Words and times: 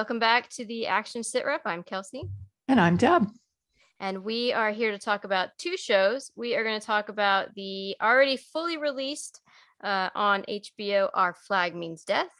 Welcome 0.00 0.18
back 0.18 0.48
to 0.52 0.64
the 0.64 0.86
Action 0.86 1.22
Sit 1.22 1.44
Rep. 1.44 1.60
I'm 1.66 1.82
Kelsey. 1.82 2.22
And 2.68 2.80
I'm 2.80 2.96
Deb. 2.96 3.28
And 4.00 4.24
we 4.24 4.50
are 4.50 4.70
here 4.70 4.92
to 4.92 4.98
talk 4.98 5.24
about 5.24 5.50
two 5.58 5.76
shows. 5.76 6.30
We 6.34 6.56
are 6.56 6.64
going 6.64 6.80
to 6.80 6.86
talk 6.86 7.10
about 7.10 7.54
the 7.54 7.96
already 8.00 8.38
fully 8.38 8.78
released 8.78 9.42
uh, 9.84 10.08
on 10.14 10.46
HBO 10.48 11.10
Our 11.12 11.34
Flag 11.34 11.76
Means 11.76 12.04
Death 12.04 12.32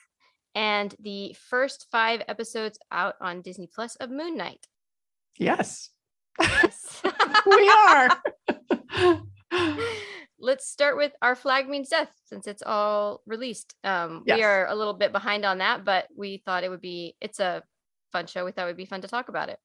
and 0.55 0.95
the 1.01 1.37
first 1.51 1.89
five 1.93 2.23
episodes 2.29 2.79
out 2.91 3.17
on 3.21 3.43
Disney 3.43 3.69
Plus 3.71 3.95
of 3.97 4.09
Moon 4.09 4.39
Knight. 4.39 4.67
Yes. 5.37 5.91
Yes. 6.41 7.03
we 7.47 7.69
are. 7.69 8.23
Let's 10.41 10.67
start 10.69 10.97
with 10.97 11.13
Our 11.23 11.35
Flag 11.37 11.69
Means 11.69 11.89
Death 11.91 12.11
since 12.25 12.47
it's 12.47 12.63
all 12.65 13.21
released. 13.27 13.75
Um, 13.85 14.23
Yes. 14.27 14.39
We 14.39 14.45
are 14.45 14.67
a 14.67 14.75
little 14.75 14.95
bit 14.95 15.13
behind 15.13 15.45
on 15.45 15.59
that, 15.59 15.85
but 15.85 16.07
we 16.17 16.39
thought 16.45 16.65
it 16.65 16.71
would 16.71 16.81
be, 16.81 17.15
it's 17.21 17.41
a 17.41 17.63
fun 18.13 18.27
show. 18.27 18.45
We 18.45 18.53
thought 18.53 18.63
it 18.65 18.71
would 18.71 18.77
be 18.77 18.87
fun 18.87 19.03
to 19.03 19.09
talk 19.09 19.29
about 19.29 19.49
it. 19.51 19.59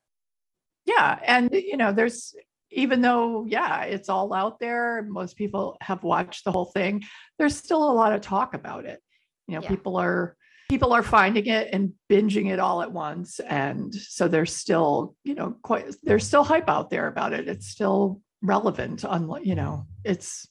yeah. 0.85 1.17
And, 1.25 1.51
you 1.51 1.77
know, 1.77 1.91
there's, 1.91 2.35
even 2.71 3.01
though, 3.01 3.45
yeah, 3.47 3.83
it's 3.83 4.09
all 4.09 4.33
out 4.33 4.59
there, 4.59 5.01
most 5.07 5.35
people 5.37 5.77
have 5.81 6.03
watched 6.03 6.43
the 6.43 6.51
whole 6.51 6.65
thing, 6.65 7.03
there's 7.39 7.55
still 7.55 7.89
a 7.89 7.93
lot 7.93 8.13
of 8.13 8.21
talk 8.21 8.53
about 8.53 8.85
it. 8.85 9.01
You 9.47 9.55
know, 9.55 9.61
Yeah. 9.63 9.69
people 9.69 9.95
are, 9.97 10.35
people 10.69 10.93
are 10.93 11.03
finding 11.03 11.45
it 11.47 11.69
and 11.73 11.93
binging 12.09 12.51
it 12.51 12.59
all 12.59 12.81
at 12.81 12.91
once. 12.91 13.39
And 13.39 13.93
so 13.95 14.27
there's 14.27 14.53
still, 14.55 15.15
you 15.23 15.35
know, 15.35 15.55
quite, 15.63 15.95
there's 16.03 16.27
still 16.27 16.43
hype 16.43 16.69
out 16.69 16.89
there 16.89 17.07
about 17.07 17.33
it. 17.33 17.47
It's 17.47 17.67
still 17.67 18.21
relevant. 18.41 19.05
on 19.05 19.43
you 19.43 19.55
know, 19.55 19.87
it's, 20.03 20.47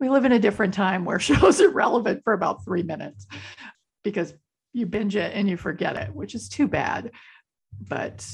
we 0.00 0.08
live 0.08 0.24
in 0.24 0.32
a 0.32 0.38
different 0.38 0.74
time 0.74 1.04
where 1.04 1.18
shows 1.20 1.60
are 1.60 1.70
relevant 1.70 2.22
for 2.24 2.32
about 2.32 2.64
three 2.64 2.82
minutes 2.82 3.26
because 4.02 4.34
you 4.72 4.86
binge 4.86 5.16
it 5.16 5.32
and 5.34 5.48
you 5.48 5.56
forget 5.56 5.96
it, 5.96 6.14
which 6.14 6.34
is 6.34 6.48
too 6.48 6.68
bad. 6.68 7.12
But 7.80 8.26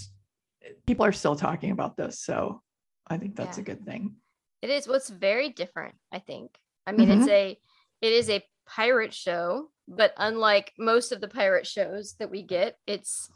people 0.87 1.05
are 1.05 1.13
still 1.13 1.37
talking 1.37 1.71
about 1.71 1.97
this. 1.97 2.21
So 2.21 2.63
I 3.07 3.19
think 3.19 3.37
that's 3.37 3.59
Yeah. 3.59 3.63
a 3.63 3.65
good 3.65 3.85
thing. 3.85 4.17
It 4.63 4.71
is 4.71 4.87
what's 4.87 5.09
very 5.09 5.51
different, 5.51 5.95
I 6.13 6.19
think. 6.19 6.59
I 6.87 6.93
mean, 6.93 7.11
it's 7.11 7.23
mm-hmm. 7.23 7.31
a 7.31 7.59
it 8.01 8.13
is 8.13 8.31
a 8.31 8.45
pirate 8.67 9.13
show, 9.13 9.71
but 9.89 10.13
unlike 10.17 10.73
most 10.79 11.13
of 11.13 11.21
the 11.21 11.29
pirate 11.29 11.67
shows 11.67 12.15
that 12.19 12.31
we 12.31 12.43
get, 12.43 12.77
it's 12.87 13.31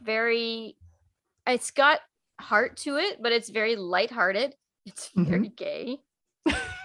very 0.00 0.76
it's 1.46 1.70
got 1.70 2.00
heart 2.40 2.76
to 2.78 2.96
it, 2.96 3.22
but 3.22 3.32
it's 3.32 3.48
very 3.48 3.76
lighthearted. 3.76 4.54
It's 4.86 5.08
mm-hmm. 5.08 5.24
very 5.24 5.48
gay. 5.48 5.98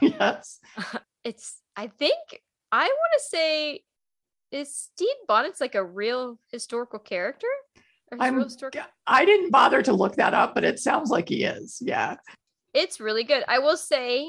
yes. 0.19 0.59
It's 1.23 1.61
I 1.77 1.87
think 1.87 2.17
I 2.71 2.83
want 2.83 3.13
to 3.17 3.23
say 3.29 3.79
is 4.51 4.75
Stede 4.75 5.07
Bonnet's 5.27 5.61
like 5.61 5.75
a 5.75 5.83
real 5.83 6.37
historical 6.51 6.99
character? 6.99 7.47
I'm, 8.19 8.39
historical- 8.41 8.81
I 9.07 9.25
didn't 9.25 9.51
bother 9.51 9.81
to 9.83 9.93
look 9.93 10.15
that 10.17 10.33
up, 10.33 10.53
but 10.53 10.63
it 10.63 10.79
sounds 10.79 11.09
like 11.09 11.29
he 11.29 11.43
is. 11.45 11.79
Yeah. 11.81 12.17
it's 12.73 12.99
really 12.99 13.23
good. 13.23 13.43
I 13.47 13.59
will 13.59 13.77
say 13.77 14.27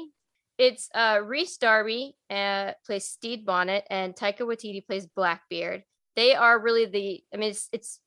it's 0.57 0.89
uh 0.95 1.19
Rhys 1.23 1.57
Darby 1.57 2.15
uh 2.29 2.71
plays 2.85 3.05
Stede 3.05 3.45
Bonnet 3.45 3.85
and 3.89 4.15
Taika 4.15 4.41
Waititi 4.41 4.85
plays 4.85 5.05
Blackbeard. 5.05 5.83
They 6.15 6.33
are 6.33 6.57
really 6.57 6.85
the 6.85 7.23
I 7.33 7.37
mean 7.37 7.49
it's 7.49 7.67
it's 7.73 7.99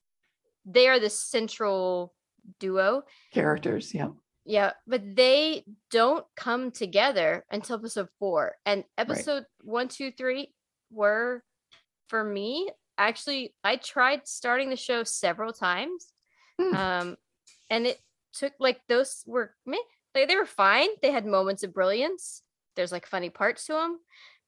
they 0.64 0.88
are 0.88 0.98
the 0.98 1.10
central 1.10 2.14
duo. 2.58 3.02
Characters. 3.32 3.92
Yeah. 3.94 4.08
Yeah, 4.48 4.72
but 4.86 5.02
they 5.14 5.62
don't 5.90 6.24
come 6.34 6.70
together 6.70 7.44
until 7.50 7.76
episode 7.76 8.08
four. 8.18 8.54
And 8.64 8.82
episode 8.96 9.44
one, 9.60 9.88
two, 9.88 10.10
three 10.10 10.54
were 10.90 11.44
for 12.08 12.24
me 12.24 12.70
actually 12.96 13.54
I 13.62 13.76
tried 13.76 14.26
starting 14.26 14.70
the 14.70 14.76
show 14.76 15.04
several 15.04 15.52
times. 15.52 16.12
Hmm. 16.58 16.74
Um 16.74 17.16
and 17.68 17.86
it 17.86 18.00
took 18.32 18.54
like 18.58 18.80
those 18.88 19.22
were 19.26 19.54
meh, 19.66 19.76
like 20.14 20.28
they 20.28 20.36
were 20.36 20.46
fine. 20.46 20.88
They 21.02 21.12
had 21.12 21.26
moments 21.26 21.62
of 21.62 21.74
brilliance. 21.74 22.42
There's 22.74 22.90
like 22.90 23.06
funny 23.06 23.28
parts 23.28 23.66
to 23.66 23.74
them, 23.74 23.98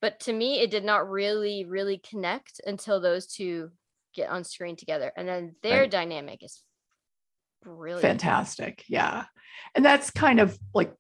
but 0.01 0.19
to 0.21 0.33
me 0.33 0.61
it 0.61 0.71
did 0.71 0.83
not 0.85 1.11
really 1.11 1.67
really 1.67 1.99
connect 1.99 2.59
until 2.67 3.01
those 3.03 3.27
two 3.27 3.71
get 4.15 4.31
on 4.31 4.45
screen 4.45 4.77
together. 4.77 5.13
And 5.15 5.29
then 5.29 5.57
their 5.63 5.83
Right. 5.83 5.91
dynamic 5.91 6.43
is 6.43 6.63
brilliant. 7.63 8.03
Fantastic. 8.03 8.85
Yeah. 8.89 9.25
And 9.75 9.85
that's 9.85 10.11
kind 10.11 10.41
of 10.41 10.59
like 10.75 10.95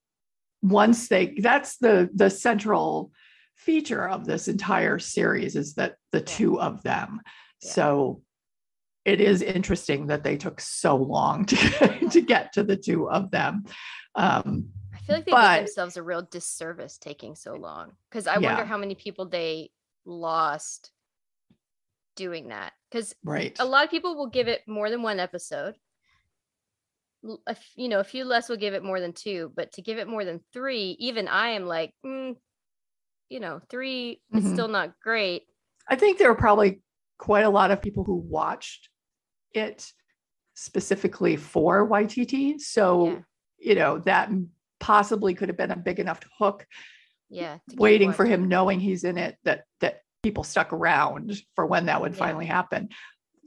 once 0.62 1.08
they 1.08 1.34
that's 1.38 1.78
the 1.78 2.10
the 2.14 2.28
central 2.30 3.12
feature 3.56 4.08
of 4.08 4.24
this 4.26 4.48
entire 4.48 4.98
series 4.98 5.56
is 5.56 5.74
that 5.74 5.96
the 6.12 6.20
two 6.20 6.60
of 6.60 6.82
them. 6.82 7.20
Yeah. 7.62 7.70
So 7.72 8.22
it 9.04 9.20
is 9.20 9.42
interesting 9.42 10.08
that 10.08 10.24
they 10.24 10.36
took 10.36 10.60
so 10.60 10.96
long 10.96 11.44
to, 11.46 12.08
to 12.10 12.20
get 12.20 12.52
to 12.54 12.62
the 12.62 12.76
two 12.76 13.10
of 13.10 13.30
them. 13.30 13.64
Um, 14.14 14.68
I 14.94 14.98
feel 14.98 15.16
like 15.16 15.24
they 15.24 15.32
But- 15.32 15.56
did 15.56 15.66
themselves 15.66 15.96
a 15.96 16.02
real 16.02 16.22
disservice 16.22 16.98
taking 16.98 17.34
so 17.34 17.54
long 17.54 17.92
because 18.10 18.26
I 18.26 18.38
Yeah. 18.38 18.48
wonder 18.54 18.64
how 18.64 18.76
many 18.76 18.94
people 18.94 19.26
they 19.26 19.70
lost 20.04 20.90
doing 22.16 22.48
that. 22.48 22.72
Because 22.90 23.14
right. 23.24 23.56
a 23.58 23.64
lot 23.64 23.84
of 23.84 23.90
people 23.90 24.16
will 24.16 24.28
give 24.28 24.48
it 24.48 24.62
more 24.66 24.90
than 24.90 25.02
one 25.02 25.20
episode. 25.20 25.76
A 27.46 27.56
you 27.76 27.88
know, 27.88 28.00
a 28.00 28.04
few 28.04 28.24
less 28.24 28.48
will 28.48 28.56
give 28.56 28.72
it 28.72 28.82
more 28.82 28.98
than 29.00 29.12
two, 29.12 29.52
but 29.54 29.72
to 29.72 29.82
give 29.82 29.98
it 29.98 30.08
more 30.08 30.24
than 30.24 30.40
three, 30.52 30.96
even 30.98 31.28
I 31.28 31.50
am 31.50 31.66
like, 31.66 31.92
mm, 32.04 32.36
you 33.28 33.40
know, 33.40 33.60
3 33.68 34.22
is 34.34 34.44
Mhm. 34.44 34.52
still 34.52 34.68
not 34.68 34.98
great. 35.00 35.44
I 35.88 35.96
think 35.96 36.18
there 36.18 36.30
were 36.30 36.36
probably 36.36 36.82
quite 37.18 37.44
a 37.44 37.50
lot 37.50 37.70
of 37.70 37.82
people 37.82 38.04
who 38.04 38.16
watched 38.16 38.88
it 39.52 39.92
specifically 40.54 41.36
for 41.36 41.88
YTT. 41.88 42.58
So, 42.60 43.04
Yeah. 43.04 43.22
you 43.58 43.74
know, 43.74 43.98
that 44.00 44.30
possibly 44.80 45.34
could 45.34 45.48
have 45.48 45.58
been 45.58 45.70
a 45.70 45.76
big 45.76 46.00
enough 46.00 46.20
hook 46.38 46.66
Yeah, 47.28 47.58
waiting 47.76 48.12
for 48.12 48.24
him 48.24 48.48
knowing 48.48 48.80
he's 48.80 49.04
in 49.04 49.18
it 49.18 49.36
that 49.44 49.64
that 49.80 50.02
people 50.22 50.44
stuck 50.44 50.72
around 50.72 51.34
for 51.54 51.66
when 51.66 51.86
that 51.86 52.00
would 52.00 52.12
Yeah. 52.12 52.18
finally 52.18 52.46
happen. 52.46 52.88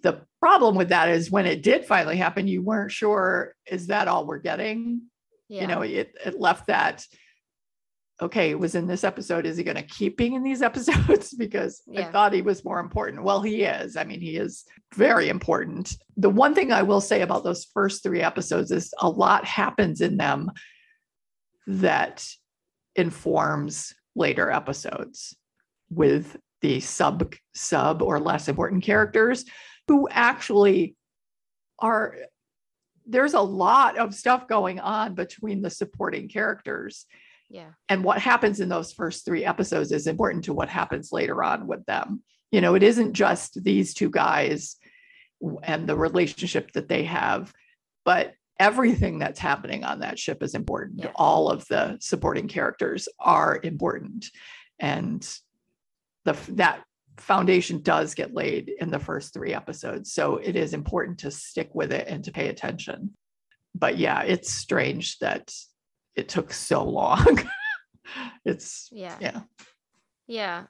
The 0.01 0.25
problem 0.43 0.75
with 0.75 0.89
that 0.89 1.07
is 1.07 1.31
when 1.31 1.45
it 1.45 1.63
did 1.63 1.85
finally 1.85 2.17
happen, 2.17 2.49
you 2.49 2.61
weren't 2.61 2.91
sure 2.91 3.55
is 3.65 3.87
that 3.87 4.09
all 4.09 4.25
we're 4.25 4.39
getting? 4.39 5.03
Yeah, 5.47 5.61
You 5.61 5.67
know, 5.67 5.81
it 5.83 6.13
it 6.25 6.37
left 6.37 6.67
that 6.67 7.05
okay, 8.21 8.49
it 8.51 8.59
was 8.59 8.75
in 8.75 8.85
this 8.85 9.05
episode. 9.05 9.45
Is 9.45 9.55
he 9.55 9.63
going 9.63 9.77
to 9.77 9.83
keep 9.83 10.17
being 10.17 10.33
in 10.33 10.43
these 10.43 10.61
episodes? 10.69 11.33
because 11.33 11.81
I 11.97 12.03
thought 12.03 12.33
he 12.33 12.41
was 12.41 12.65
more 12.65 12.81
important. 12.81 13.23
Well, 13.23 13.41
he 13.41 13.63
is. 13.63 13.95
I 13.95 14.03
mean, 14.03 14.19
he 14.19 14.35
is 14.35 14.65
very 14.93 15.29
important. 15.29 15.95
The 16.17 16.29
one 16.29 16.53
thing 16.53 16.73
I 16.73 16.81
will 16.83 17.01
say 17.01 17.21
about 17.21 17.45
those 17.45 17.63
first 17.73 18.03
three 18.03 18.21
episodes 18.21 18.69
is 18.69 18.93
a 18.99 19.09
lot 19.09 19.45
happens 19.45 20.01
in 20.01 20.17
them 20.17 20.51
that 21.67 22.27
informs 22.97 23.93
later 24.13 24.51
episodes 24.51 25.37
with 25.89 26.35
the 26.61 26.81
sub 26.81 27.33
sub 27.55 28.01
or 28.01 28.19
less 28.19 28.49
important 28.49 28.83
characters 28.83 29.45
who 29.87 30.07
actually 30.09 30.95
are 31.79 32.15
there's 33.05 33.33
a 33.33 33.41
lot 33.41 33.97
of 33.97 34.13
stuff 34.13 34.47
going 34.47 34.79
on 34.79 35.13
between 35.13 35.61
the 35.61 35.69
supporting 35.69 36.29
characters. 36.29 37.05
Yeah, 37.49 37.71
and 37.89 38.03
what 38.03 38.19
happens 38.19 38.59
in 38.59 38.69
those 38.69 38.93
first 38.93 39.25
three 39.25 39.43
episodes 39.45 39.91
is 39.91 40.07
important 40.07 40.45
to 40.45 40.53
what 40.53 40.69
happens 40.69 41.11
later 41.11 41.43
on 41.43 41.67
with 41.67 41.85
them. 41.85 42.23
You 42.51 42.61
know 42.61 42.75
it 42.75 42.83
isn't 42.83 43.13
just 43.13 43.63
these 43.63 43.93
two 43.93 44.09
guys 44.09 44.77
and 45.63 45.87
the 45.87 45.97
relationship 45.97 46.71
that 46.71 46.87
they 46.87 47.03
have 47.03 47.53
but 48.05 48.33
everything 48.59 49.19
that's 49.19 49.39
happening 49.39 49.83
on 49.83 49.99
that 49.99 50.19
ship 50.19 50.43
is 50.43 50.55
important. 50.55 50.99
Yeah. 50.99 51.11
all 51.15 51.49
of 51.49 51.67
the 51.67 51.97
supporting 51.99 52.47
characters 52.47 53.07
are 53.19 53.59
important. 53.63 54.27
And 54.79 55.27
the 56.25 56.37
that 56.49 56.83
foundation 57.17 57.81
does 57.81 58.13
get 58.13 58.33
laid 58.33 58.71
in 58.79 58.89
the 58.89 58.99
first 58.99 59.33
three 59.33 59.53
episodes 59.53 60.13
so 60.13 60.37
it 60.37 60.55
is 60.55 60.73
important 60.73 61.17
to 61.19 61.31
stick 61.31 61.69
with 61.73 61.91
it 61.91 62.07
and 62.07 62.23
to 62.23 62.31
pay 62.31 62.49
attention 62.49 63.11
but 63.75 63.97
yeah 63.97 64.21
it's 64.23 64.51
strange 64.51 65.19
that 65.19 65.53
it 66.15 66.29
took 66.29 66.53
so 66.53 66.83
long 66.83 67.39
it's 68.45 68.89
yeah. 68.91 69.17
yeah 69.19 69.41
Yeah, 70.27 70.63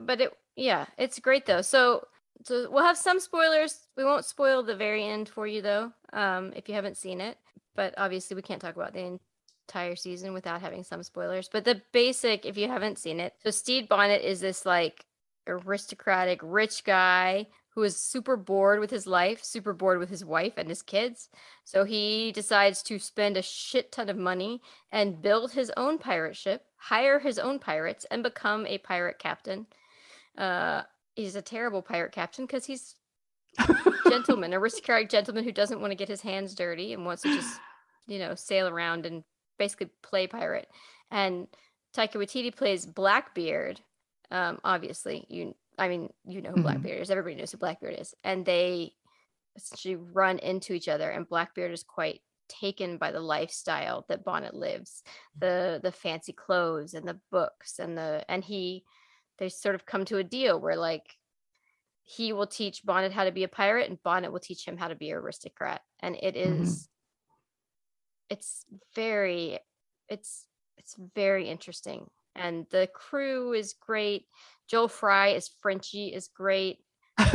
but 0.00 0.20
it 0.20 0.32
yeah, 0.56 0.86
it's 0.98 1.18
great 1.18 1.46
though. 1.46 1.62
So 1.62 2.06
so 2.44 2.70
we'll 2.70 2.84
have 2.84 2.96
some 2.96 3.20
spoilers. 3.20 3.80
We 3.96 4.04
won't 4.04 4.24
spoil 4.24 4.62
the 4.62 4.76
very 4.76 5.04
end 5.04 5.28
for 5.28 5.46
you 5.46 5.62
though, 5.62 5.92
um, 6.12 6.52
if 6.56 6.68
you 6.68 6.74
haven't 6.74 6.96
seen 6.96 7.20
it. 7.20 7.38
But 7.74 7.94
obviously, 7.96 8.34
we 8.34 8.42
can't 8.42 8.60
talk 8.60 8.76
about 8.76 8.92
the 8.92 9.18
entire 9.68 9.96
season 9.96 10.32
without 10.32 10.60
having 10.60 10.84
some 10.84 11.02
spoilers. 11.02 11.48
But 11.50 11.64
the 11.64 11.82
basic, 11.92 12.44
if 12.46 12.56
you 12.56 12.68
haven't 12.68 12.98
seen 12.98 13.20
it, 13.20 13.34
so 13.42 13.50
Stede 13.50 13.88
Bonnet 13.88 14.22
is 14.22 14.40
this 14.40 14.66
like 14.66 15.04
aristocratic 15.46 16.40
rich 16.42 16.84
guy 16.84 17.46
who 17.74 17.82
is 17.82 17.96
super 17.96 18.36
bored 18.36 18.80
with 18.80 18.90
his 18.90 19.06
life, 19.06 19.44
super 19.44 19.72
bored 19.72 19.98
with 19.98 20.10
his 20.10 20.24
wife 20.24 20.54
and 20.56 20.68
his 20.68 20.82
kids. 20.82 21.28
So 21.64 21.84
he 21.84 22.32
decides 22.32 22.82
to 22.84 22.98
spend 22.98 23.36
a 23.36 23.42
shit 23.42 23.92
ton 23.92 24.08
of 24.08 24.16
money 24.16 24.60
and 24.90 25.22
build 25.22 25.52
his 25.52 25.70
own 25.76 25.98
pirate 25.98 26.36
ship, 26.36 26.64
hire 26.76 27.20
his 27.20 27.38
own 27.38 27.58
pirates, 27.58 28.04
and 28.10 28.22
become 28.22 28.66
a 28.66 28.78
pirate 28.78 29.18
captain. 29.18 29.66
Uh, 30.36 30.82
he's 31.14 31.36
a 31.36 31.42
terrible 31.42 31.80
pirate 31.80 32.12
captain 32.12 32.44
because 32.44 32.64
he's 32.64 32.96
gentleman, 34.08 34.52
aristocratic 34.52 35.08
gentleman 35.08 35.44
who 35.44 35.52
doesn't 35.52 35.80
want 35.80 35.92
to 35.92 35.96
get 35.96 36.08
his 36.08 36.22
hands 36.22 36.54
dirty 36.54 36.92
and 36.92 37.04
wants 37.04 37.22
to 37.22 37.34
just, 37.34 37.60
you 38.06 38.18
know, 38.18 38.34
sail 38.34 38.66
around 38.66 39.06
and 39.06 39.22
basically 39.58 39.90
play 40.02 40.26
pirate. 40.26 40.68
And 41.10 41.46
Taika 41.94 42.14
Waititi 42.14 42.54
plays 42.54 42.86
Blackbeard. 42.86 43.80
Um, 44.30 44.60
obviously, 44.64 45.26
you, 45.28 45.56
I 45.78 45.88
mean, 45.88 46.12
you 46.24 46.42
know 46.42 46.50
who 46.52 46.58
Mhm. 46.58 46.60
Blackbeard 46.60 47.00
is. 47.00 47.10
Everybody 47.10 47.36
knows 47.36 47.52
who 47.52 47.58
Blackbeard 47.58 47.98
is, 47.98 48.14
and 48.24 48.46
they 48.46 48.94
essentially 49.56 49.96
run 49.96 50.38
into 50.40 50.74
each 50.74 50.88
other. 50.88 51.10
And 51.10 51.28
Blackbeard 51.28 51.72
is 51.72 51.82
quite 51.84 52.22
taken 52.48 52.98
by 52.98 53.12
the 53.12 53.20
lifestyle 53.20 54.04
that 54.08 54.24
Bonnet 54.24 54.54
lives, 54.54 55.02
the 55.40 55.80
the 55.82 55.92
fancy 55.92 56.32
clothes 56.32 56.94
and 56.94 57.08
the 57.08 57.20
books 57.30 57.78
and 57.78 57.98
the 57.98 58.24
and 58.28 58.44
he, 58.44 58.84
they 59.38 59.48
sort 59.48 59.74
of 59.76 59.86
come 59.86 60.04
to 60.06 60.18
a 60.18 60.24
deal 60.24 60.60
where 60.60 60.76
like 60.76 61.18
he 62.02 62.32
will 62.32 62.46
teach 62.46 62.84
Bonnet 62.84 63.12
how 63.12 63.24
to 63.24 63.32
be 63.32 63.44
a 63.44 63.48
pirate 63.48 63.88
and 63.90 64.02
Bonnet 64.02 64.32
will 64.32 64.40
teach 64.40 64.66
him 64.66 64.76
how 64.76 64.88
to 64.88 64.94
be 64.96 65.10
an 65.10 65.16
aristocrat. 65.18 65.82
And 66.00 66.16
it 66.22 66.36
Mhm. 66.44 66.80
is 66.80 66.88
it's 68.28 68.64
very 68.94 69.58
it's 70.08 70.46
it's 70.76 70.96
very 71.14 71.48
interesting. 71.48 72.10
And 72.34 72.66
the 72.70 72.88
crew 72.92 73.52
is 73.52 73.74
great. 73.80 74.26
Joel 74.68 74.88
Fry 74.88 75.28
is 75.28 75.50
Frenchie 75.60 76.08
is 76.08 76.28
great. 76.28 76.78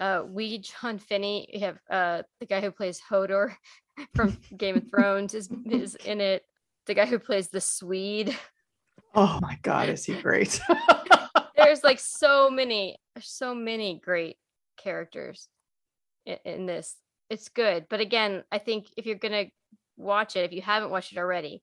Uh 0.00 0.22
we 0.26 0.60
John 0.60 0.98
Feeney 0.98 1.46
we 1.52 1.60
have 1.60 1.78
uh 1.90 2.22
the 2.40 2.46
guy 2.46 2.62
who 2.62 2.70
plays 2.70 3.02
Hodor 3.10 3.54
from 4.16 4.38
Game 4.56 4.78
of 4.78 4.88
Thrones 4.88 5.34
is 5.34 5.50
is 5.66 5.94
in 5.94 6.22
it. 6.22 6.42
The 6.86 6.94
guy 6.94 7.04
who 7.04 7.18
plays 7.18 7.48
the 7.48 7.60
Swede. 7.60 8.34
oh 9.14 9.38
my 9.42 9.58
God, 9.60 9.90
is 9.90 10.06
he 10.06 10.14
great? 10.14 10.58
there's 11.56 11.84
like 11.84 12.00
so 12.00 12.50
many 12.50 12.96
so 13.20 13.54
many 13.54 14.00
great 14.02 14.36
characters 14.76 15.48
in, 16.26 16.38
in 16.44 16.66
this 16.66 16.96
it's 17.28 17.48
good 17.48 17.86
but 17.88 18.00
again 18.00 18.42
i 18.50 18.58
think 18.58 18.86
if 18.96 19.06
you're 19.06 19.16
gonna 19.16 19.44
watch 19.96 20.36
it 20.36 20.44
if 20.44 20.52
you 20.52 20.62
haven't 20.62 20.90
watched 20.90 21.12
it 21.12 21.18
already 21.18 21.62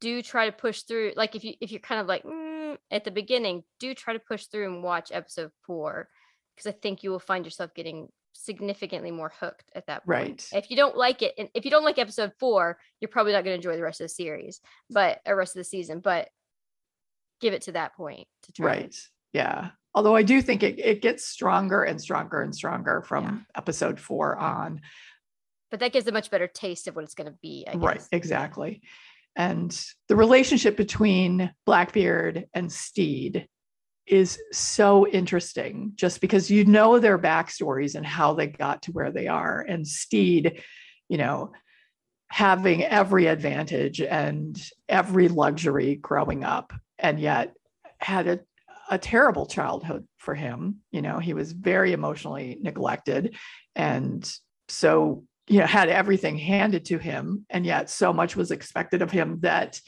do 0.00 0.22
try 0.22 0.46
to 0.46 0.52
push 0.52 0.82
through 0.82 1.12
like 1.16 1.34
if 1.36 1.44
you 1.44 1.54
if 1.60 1.70
you're 1.70 1.80
kind 1.80 2.00
of 2.00 2.06
like 2.06 2.22
mm, 2.24 2.76
at 2.90 3.04
the 3.04 3.10
beginning 3.10 3.62
do 3.78 3.94
try 3.94 4.12
to 4.12 4.18
push 4.18 4.46
through 4.46 4.66
and 4.66 4.82
watch 4.82 5.10
episode 5.12 5.50
four 5.66 6.08
because 6.56 6.66
i 6.68 6.72
think 6.72 7.02
you 7.02 7.10
will 7.10 7.18
find 7.18 7.44
yourself 7.44 7.74
getting 7.74 8.08
significantly 8.32 9.10
more 9.10 9.32
hooked 9.40 9.70
at 9.74 9.86
that 9.88 10.06
point. 10.06 10.48
Right. 10.52 10.64
if 10.64 10.70
you 10.70 10.76
don't 10.76 10.96
like 10.96 11.20
it 11.20 11.34
and 11.36 11.48
if 11.54 11.64
you 11.64 11.70
don't 11.70 11.84
like 11.84 11.98
episode 11.98 12.32
four 12.38 12.78
you're 13.00 13.08
probably 13.08 13.32
not 13.32 13.44
going 13.44 13.52
to 13.60 13.68
enjoy 13.68 13.76
the 13.76 13.82
rest 13.82 14.00
of 14.00 14.04
the 14.04 14.08
series 14.08 14.60
but 14.88 15.20
or 15.26 15.36
rest 15.36 15.54
of 15.56 15.60
the 15.60 15.64
season 15.64 16.00
but 16.00 16.28
give 17.40 17.52
it 17.54 17.62
to 17.62 17.72
that 17.72 17.94
point 17.96 18.26
to 18.44 18.52
try 18.52 18.66
right. 18.66 18.96
Yeah. 19.32 19.70
Although 19.94 20.14
I 20.16 20.22
do 20.22 20.42
think 20.42 20.62
it, 20.62 20.78
it 20.78 21.02
gets 21.02 21.24
stronger 21.24 21.82
and 21.84 22.00
stronger 22.00 22.42
and 22.42 22.54
stronger 22.54 23.02
from 23.02 23.24
Yeah. 23.24 23.38
episode 23.56 23.98
four 24.00 24.36
on. 24.36 24.80
but 25.70 25.80
that 25.80 25.92
gives 25.92 26.06
a 26.06 26.12
much 26.12 26.30
better 26.30 26.46
taste 26.48 26.88
of 26.88 26.96
what 26.96 27.04
it's 27.04 27.14
going 27.14 27.30
to 27.30 27.38
be. 27.40 27.64
I 27.68 27.72
guess. 27.74 27.80
Right, 27.82 28.02
exactly. 28.12 28.82
And 29.36 29.70
the 30.08 30.16
relationship 30.16 30.76
between 30.76 31.52
Blackbeard 31.64 32.46
and 32.52 32.70
Stede 32.70 33.46
is 34.06 34.40
so 34.50 35.06
interesting 35.06 35.92
just 35.94 36.20
because 36.20 36.50
you 36.50 36.64
know 36.64 36.98
their 36.98 37.18
backstories 37.18 37.94
and 37.94 38.04
how 38.04 38.34
they 38.34 38.48
got 38.48 38.82
to 38.82 38.92
where 38.92 39.12
they 39.12 39.28
are. 39.28 39.60
And 39.60 39.86
Stede, 39.86 40.62
you 41.08 41.16
know, 41.16 41.52
having 42.28 42.82
every 42.82 43.26
advantage 43.26 44.00
and 44.00 44.60
every 44.88 45.28
luxury 45.28 45.96
growing 45.96 46.44
up, 46.44 46.72
and 46.98 47.18
yet 47.18 47.54
had 47.98 48.26
a, 48.26 48.40
a 48.90 48.98
terrible 48.98 49.46
childhood 49.46 50.06
for 50.18 50.34
him. 50.34 50.80
You 50.90 51.02
know, 51.02 51.18
he 51.18 51.34
was 51.34 51.52
very 51.52 51.92
emotionally 51.92 52.58
neglected. 52.60 53.36
And 53.76 54.28
so 54.68 55.24
you 55.50 55.58
know 55.58 55.66
had 55.66 55.88
everything 55.88 56.38
handed 56.38 56.84
to 56.86 56.98
him 56.98 57.44
and 57.50 57.66
yet 57.66 57.90
so 57.90 58.12
much 58.12 58.36
was 58.36 58.50
expected 58.52 59.02
of 59.02 59.10
him 59.10 59.40
that 59.40 59.80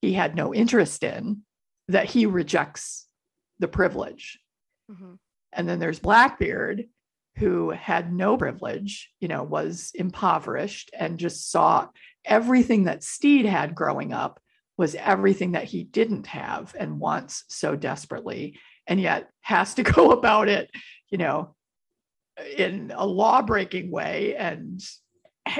he 0.00 0.12
had 0.12 0.36
no 0.36 0.54
interest 0.54 1.02
in 1.02 1.42
that 1.88 2.06
he 2.06 2.26
rejects 2.26 3.06
the 3.58 3.68
privilege 3.68 4.38
Mhm. 4.90 5.18
and 5.52 5.68
then 5.68 5.80
there's 5.80 5.98
blackbeard 5.98 6.84
who 7.36 7.70
had 7.70 8.12
no 8.12 8.36
privilege 8.36 9.10
you 9.20 9.28
know 9.28 9.42
was 9.42 9.90
impoverished 9.94 10.90
and 10.98 11.18
just 11.18 11.50
saw 11.50 11.88
everything 12.24 12.84
that 12.84 13.02
stede 13.02 13.46
had 13.46 13.74
growing 13.74 14.12
up 14.12 14.40
was 14.76 14.94
everything 14.94 15.52
that 15.52 15.64
he 15.64 15.84
didn't 15.84 16.26
have 16.28 16.74
and 16.78 17.00
wants 17.00 17.44
so 17.48 17.76
desperately 17.76 18.58
and 18.86 19.00
yet 19.00 19.28
has 19.40 19.74
to 19.74 19.82
go 19.94 20.12
about 20.12 20.48
it 20.48 20.70
you 21.10 21.18
know 21.18 21.54
in 22.56 22.92
a 22.94 23.06
law 23.06 23.42
breaking 23.42 23.90
way 23.90 24.36
and 24.36 24.80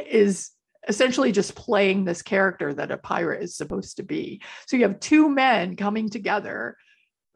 is 0.07 0.51
essentially 0.89 1.31
just 1.33 1.55
playing 1.55 2.05
this 2.05 2.23
character 2.23 2.73
that 2.75 2.91
a 2.91 2.97
pirate 2.97 3.43
is 3.43 3.57
supposed 3.57 3.97
to 3.99 4.03
be. 4.03 4.41
So 4.67 4.77
you 4.77 4.85
have 4.85 5.01
two 5.01 5.29
men 5.29 5.77
coming 5.77 6.09
together 6.09 6.77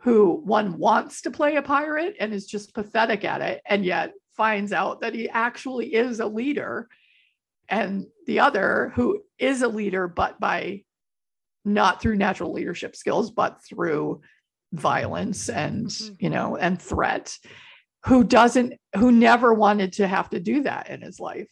who 0.01 0.43
one 0.45 0.79
wants 0.79 1.23
to 1.23 1.31
play 1.31 1.57
a 1.57 1.63
pirate 1.63 2.17
and 2.21 2.33
is 2.33 2.47
just 2.47 2.75
pathetic 2.75 3.25
at 3.25 3.41
it 3.41 3.63
and 3.67 3.85
yet 3.85 4.13
finds 4.37 4.73
out 4.73 5.01
that 5.01 5.15
he 5.15 5.29
actually 5.29 5.95
is 5.95 6.21
a 6.21 6.27
leader 6.27 6.89
and 7.69 8.07
the 8.27 8.41
other 8.41 8.93
who 8.95 9.23
is 9.39 9.63
a 9.63 9.69
leader 9.69 10.09
but 10.09 10.39
by 10.41 10.83
not 11.65 12.03
through 12.03 12.17
natural 12.17 12.53
leadership 12.53 12.95
skills 12.97 13.31
but 13.31 13.63
through 13.67 14.21
violence 14.73 15.49
and 15.49 15.87
Mhm. 15.87 16.17
you 16.19 16.31
know 16.31 16.57
and 16.57 16.83
threat 16.83 17.39
who 18.07 18.23
doesn't 18.25 18.75
who 18.97 19.11
never 19.11 19.55
wanted 19.55 19.93
to 19.95 20.07
have 20.07 20.29
to 20.31 20.41
do 20.41 20.63
that 20.63 20.91
in 20.91 21.01
his 21.01 21.19
life 21.19 21.49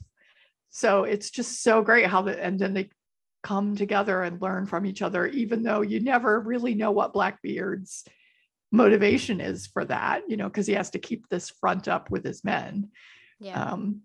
so 0.71 1.05
it's 1.05 1.31
just 1.31 1.63
so 1.63 1.83
great 1.83 2.07
how 2.07 2.23
the 2.23 2.43
and 2.43 2.59
then 2.59 2.75
they 2.75 2.89
come 3.43 3.75
together 3.75 4.23
and 4.23 4.41
learn 4.41 4.67
from 4.67 4.87
each 4.87 5.03
other 5.03 5.27
even 5.27 5.63
though 5.63 5.81
you 5.81 6.01
never 6.01 6.41
really 6.41 6.75
know 6.75 6.91
what 6.91 7.13
blackbeard's 7.13 8.05
motivation 8.71 9.41
is 9.41 9.67
for 9.67 9.85
that 9.85 10.23
you 10.29 10.37
know 10.37 10.47
because 10.47 10.67
he 10.67 10.75
has 10.75 10.91
to 10.91 10.99
keep 10.99 11.29
this 11.29 11.51
front 11.51 11.89
up 11.89 12.11
with 12.11 12.25
his 12.25 12.45
men 12.45 12.89
Yeah. 13.41 13.73
um 13.73 14.03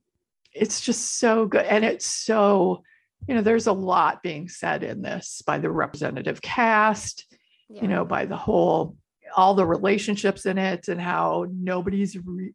it's 0.53 0.81
just 0.81 1.19
so 1.19 1.45
good 1.45 1.65
and 1.65 1.85
it's 1.85 2.05
so 2.05 2.83
you 3.27 3.35
know 3.35 3.41
there's 3.41 3.67
a 3.67 3.73
lot 3.73 4.23
being 4.23 4.49
said 4.49 4.83
in 4.83 5.01
this 5.01 5.41
by 5.45 5.59
the 5.59 5.69
representative 5.69 6.41
cast 6.41 7.25
yeah. 7.69 7.81
you 7.81 7.87
know 7.87 8.03
by 8.03 8.25
the 8.25 8.35
whole 8.35 8.97
all 9.35 9.53
the 9.53 9.65
relationships 9.65 10.45
in 10.45 10.57
it 10.57 10.87
and 10.87 11.01
how 11.01 11.45
nobody's 11.51 12.15
re- 12.17 12.53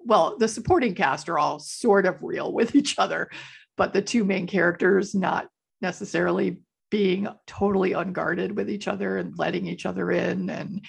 well 0.00 0.36
the 0.38 0.48
supporting 0.48 0.94
cast 0.94 1.28
are 1.28 1.38
all 1.38 1.58
sort 1.58 2.06
of 2.06 2.22
real 2.22 2.52
with 2.52 2.74
each 2.74 2.98
other 2.98 3.28
but 3.76 3.92
the 3.92 4.02
two 4.02 4.24
main 4.24 4.46
characters 4.46 5.14
not 5.14 5.48
necessarily 5.80 6.58
being 6.90 7.28
totally 7.46 7.92
unguarded 7.92 8.56
with 8.56 8.70
each 8.70 8.88
other 8.88 9.18
and 9.18 9.38
letting 9.38 9.66
each 9.66 9.86
other 9.86 10.10
in 10.10 10.48
and 10.50 10.84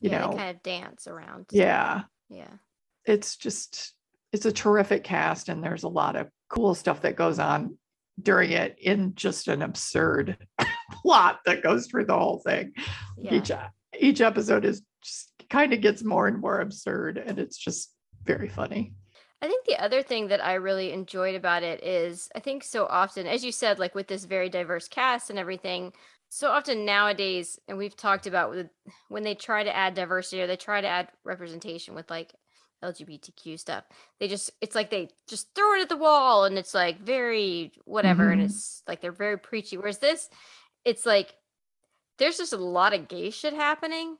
you 0.00 0.10
yeah, 0.10 0.20
know 0.20 0.36
kind 0.36 0.56
of 0.56 0.62
dance 0.62 1.06
around. 1.06 1.46
yeah 1.52 2.02
Yeah. 2.28 2.48
it's 3.04 3.36
just 3.36 3.92
it's 4.32 4.46
a 4.46 4.52
terrific 4.52 5.04
cast 5.04 5.48
and 5.48 5.62
there's 5.62 5.82
a 5.82 5.88
lot 5.88 6.16
of 6.16 6.28
cool 6.48 6.74
stuff 6.74 7.02
that 7.02 7.16
goes 7.16 7.38
on 7.38 7.76
during 8.22 8.50
it 8.52 8.76
in 8.80 9.14
just 9.14 9.48
an 9.48 9.62
absurd 9.62 10.36
plot 11.02 11.40
that 11.46 11.62
goes 11.62 11.86
through 11.86 12.04
the 12.06 12.18
whole 12.18 12.38
thing 12.38 12.72
Yeah. 13.18 13.34
each 13.34 13.50
each 14.02 14.20
episode 14.20 14.64
is 14.64 14.82
just 15.02 15.32
kind 15.48 15.72
of 15.72 15.80
gets 15.80 16.02
more 16.02 16.26
and 16.28 16.40
more 16.40 16.60
absurd 16.60 17.18
and 17.18 17.38
it's 17.38 17.56
just 17.56 17.94
very 18.24 18.48
funny 18.48 18.92
I 19.40 19.48
think 19.48 19.66
the 19.66 19.82
other 19.82 20.02
thing 20.02 20.28
that 20.28 20.44
I 20.44 20.54
really 20.54 20.92
enjoyed 20.92 21.34
about 21.34 21.64
it 21.64 21.82
is 21.82 22.28
I 22.32 22.38
think 22.38 22.62
so 22.62 22.86
often, 22.86 23.26
as 23.26 23.44
you 23.44 23.50
said, 23.50 23.80
like 23.80 23.92
with 23.92 24.06
this 24.06 24.24
very 24.24 24.48
diverse 24.48 24.86
cast 24.86 25.30
and 25.30 25.38
everything, 25.38 25.92
so 26.28 26.48
often 26.48 26.84
nowadays, 26.84 27.58
and 27.66 27.76
we've 27.76 27.96
talked 27.96 28.28
about 28.28 28.50
with, 28.50 28.68
when 29.08 29.24
they 29.24 29.34
try 29.34 29.64
to 29.64 29.76
add 29.76 29.94
diversity 29.94 30.40
or 30.42 30.46
they 30.46 30.56
try 30.56 30.80
to 30.80 30.86
add 30.86 31.08
representation 31.24 31.96
with 31.96 32.08
like 32.08 32.32
LGBTQ 32.84 33.58
stuff, 33.58 33.82
they 34.20 34.28
just, 34.28 34.52
it's 34.60 34.76
like 34.76 34.90
they 34.90 35.08
just 35.28 35.48
throw 35.56 35.74
it 35.74 35.82
at 35.82 35.88
the 35.88 35.96
wall 35.96 36.44
and 36.44 36.56
it's 36.56 36.72
like 36.72 37.00
very 37.00 37.72
whatever. 37.84 38.30
And 38.30 38.40
Mhm. 38.40 38.44
it's 38.44 38.84
like 38.86 39.00
they're 39.00 39.10
very 39.10 39.38
preachy. 39.38 39.76
Whereas 39.76 39.98
this, 39.98 40.30
it's 40.84 41.04
like 41.04 41.34
there's 42.18 42.38
just 42.38 42.52
a 42.52 42.56
lot 42.58 42.94
of 42.94 43.08
gay 43.08 43.30
shit 43.30 43.54
happening, 43.54 44.16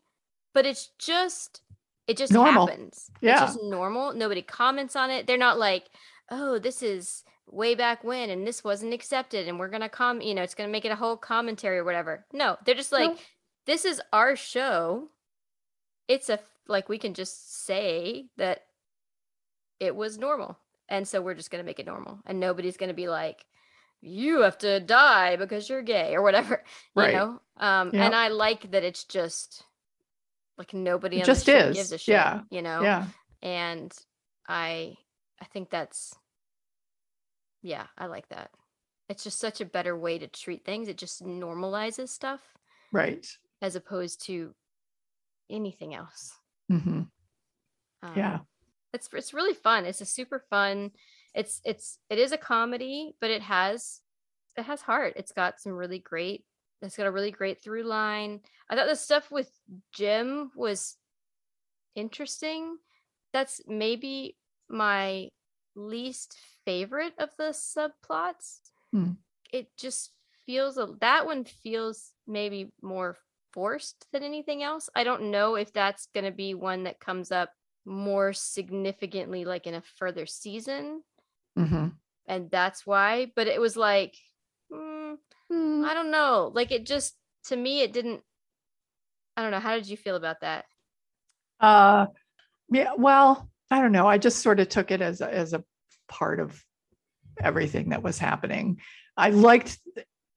but 0.54 0.66
it's 0.66 0.90
just, 0.98 1.62
it 2.06 2.16
just 2.16 2.32
Normal. 2.32 2.66
happens. 2.66 3.10
Yeah. 3.20 3.44
It's 3.44 3.54
just 3.54 3.64
normal. 3.64 4.12
Nobody 4.14 4.42
comments 4.42 4.96
on 4.96 5.10
it. 5.10 5.26
They're 5.26 5.38
not 5.38 5.58
like, 5.58 5.84
oh, 6.30 6.58
this 6.58 6.82
is 6.82 7.24
way 7.46 7.74
back 7.74 8.02
when 8.02 8.30
and 8.30 8.46
this 8.46 8.64
wasn't 8.64 8.94
accepted 8.94 9.46
and 9.46 9.58
we're 9.58 9.68
going 9.68 9.82
to 9.82 9.88
come, 9.88 10.20
you 10.20 10.34
know, 10.34 10.42
it's 10.42 10.54
going 10.54 10.68
to 10.68 10.72
make 10.72 10.84
it 10.84 10.92
a 10.92 10.96
whole 10.96 11.16
commentary 11.16 11.78
or 11.78 11.84
whatever. 11.84 12.24
No, 12.32 12.56
they're 12.64 12.74
just 12.74 12.92
like, 12.92 13.10
No. 13.10 13.16
this 13.66 13.84
is 13.84 14.00
our 14.12 14.36
show. 14.36 15.08
It's 16.08 16.28
a, 16.30 16.38
like, 16.66 16.88
we 16.88 16.98
can 16.98 17.14
just 17.14 17.64
say 17.64 18.26
that 18.36 18.62
it 19.80 19.94
was 19.94 20.18
normal. 20.18 20.58
And 20.88 21.06
so 21.06 21.20
we're 21.20 21.34
just 21.34 21.50
going 21.50 21.62
to 21.62 21.66
make 21.66 21.78
it 21.78 21.86
normal. 21.86 22.20
And 22.26 22.38
nobody's 22.40 22.76
going 22.76 22.88
to 22.88 22.94
be 22.94 23.08
like, 23.08 23.44
you 24.02 24.40
have 24.42 24.58
to 24.58 24.80
die 24.80 25.36
because 25.36 25.68
you're 25.70 25.80
gay 25.82 26.14
or 26.14 26.22
whatever, 26.22 26.62
you 26.96 27.02
Right. 27.02 27.14
know? 27.14 27.40
Um, 27.56 27.90
Yep. 27.92 28.02
And 28.02 28.14
I 28.14 28.28
like 28.28 28.70
that 28.72 28.82
it's 28.84 29.04
just 29.04 29.62
like 30.58 30.74
nobody 30.74 31.20
It 31.20 31.24
just 31.24 31.48
is. 31.48 31.76
gives 31.76 31.92
a 31.92 31.98
shit, 31.98 32.12
Yeah. 32.14 32.40
you 32.50 32.60
know? 32.62 32.82
yeah 32.82 33.06
and 33.42 33.92
I 34.48 34.96
I 35.40 35.44
think 35.46 35.70
that's 35.70 36.14
yeah, 37.62 37.86
I 37.96 38.06
like 38.06 38.28
that. 38.30 38.50
It's 39.08 39.22
just 39.24 39.38
such 39.38 39.60
a 39.60 39.64
better 39.66 39.96
way 39.96 40.18
to 40.18 40.26
treat 40.26 40.64
things. 40.64 40.88
It 40.88 40.96
just 40.98 41.22
normalizes 41.24 42.08
stuff 42.08 42.40
Right. 42.92 43.24
as 43.60 43.76
opposed 43.76 44.24
to 44.26 44.54
anything 45.50 45.94
else. 45.94 46.32
mm-hmm. 46.70 47.02
Um, 48.02 48.12
Yeah. 48.16 48.40
it's 48.92 49.08
it's 49.12 49.32
really 49.34 49.54
fun. 49.54 49.84
It's 49.84 50.00
a 50.00 50.06
super 50.06 50.40
fun. 50.50 50.90
It's 51.34 51.60
it's 51.64 51.98
it 52.10 52.18
is 52.18 52.32
a 52.32 52.38
comedy, 52.38 53.14
but 53.20 53.30
it 53.30 53.42
has 53.42 54.00
it 54.56 54.64
has 54.64 54.82
heart. 54.82 55.14
It's 55.16 55.32
got 55.32 55.60
some 55.60 55.72
really 55.72 55.98
great. 55.98 56.44
It's 56.82 56.96
got 56.96 57.06
a 57.06 57.12
really 57.12 57.30
great 57.30 57.62
through 57.62 57.84
line. 57.84 58.40
I 58.68 58.76
thought 58.76 58.88
the 58.88 58.96
stuff 58.96 59.30
with 59.30 59.50
Jim 59.92 60.50
was 60.56 60.96
interesting. 61.94 62.76
That's 63.32 63.60
maybe 63.66 64.36
my 64.68 65.28
least 65.74 66.36
favorite 66.64 67.14
of 67.18 67.30
the 67.38 67.54
subplots. 67.54 68.58
Hmm. 68.92 69.12
It 69.52 69.68
just 69.78 70.10
feels 70.44 70.76
a, 70.76 70.88
that 71.00 71.24
one 71.24 71.44
feels 71.44 72.12
maybe 72.26 72.72
more 72.82 73.16
forced 73.52 74.06
than 74.12 74.22
anything 74.22 74.62
else. 74.62 74.90
I 74.94 75.04
don't 75.04 75.30
know 75.30 75.54
if 75.54 75.72
that's 75.72 76.08
going 76.14 76.24
to 76.24 76.32
be 76.32 76.54
one 76.54 76.84
that 76.84 77.00
comes 77.00 77.30
up 77.30 77.50
more 77.84 78.32
significantly 78.32 79.44
like 79.44 79.66
in 79.66 79.74
a 79.74 79.82
further 79.98 80.26
season 80.26 81.02
hmm 81.56 81.88
and 82.26 82.50
that's 82.50 82.86
why 82.86 83.30
but 83.34 83.46
it 83.46 83.60
was 83.60 83.76
like 83.76 84.16
mm, 84.72 85.16
i 85.84 85.94
don't 85.94 86.10
know 86.10 86.50
like 86.54 86.70
it 86.72 86.86
just 86.86 87.14
to 87.44 87.56
me 87.56 87.80
it 87.82 87.92
didn't 87.92 88.22
i 89.36 89.42
don't 89.42 89.50
know 89.50 89.60
how 89.60 89.74
did 89.74 89.88
you 89.88 89.96
feel 89.96 90.16
about 90.16 90.40
that 90.40 90.64
Uh, 91.60 92.06
yeah. 92.70 92.92
Well, 92.96 93.48
I 93.70 93.80
don't 93.80 93.92
know. 93.92 94.06
I 94.06 94.18
just 94.18 94.40
sort 94.42 94.60
of 94.60 94.68
took 94.68 94.90
it 94.90 95.00
as 95.00 95.20
a, 95.20 95.32
as 95.32 95.52
a 95.52 95.64
part 96.08 96.40
of 96.40 96.62
everything 97.42 97.90
that 97.90 98.02
was 98.02 98.18
happening. 98.18 98.80
I 99.16 99.30
liked 99.30 99.78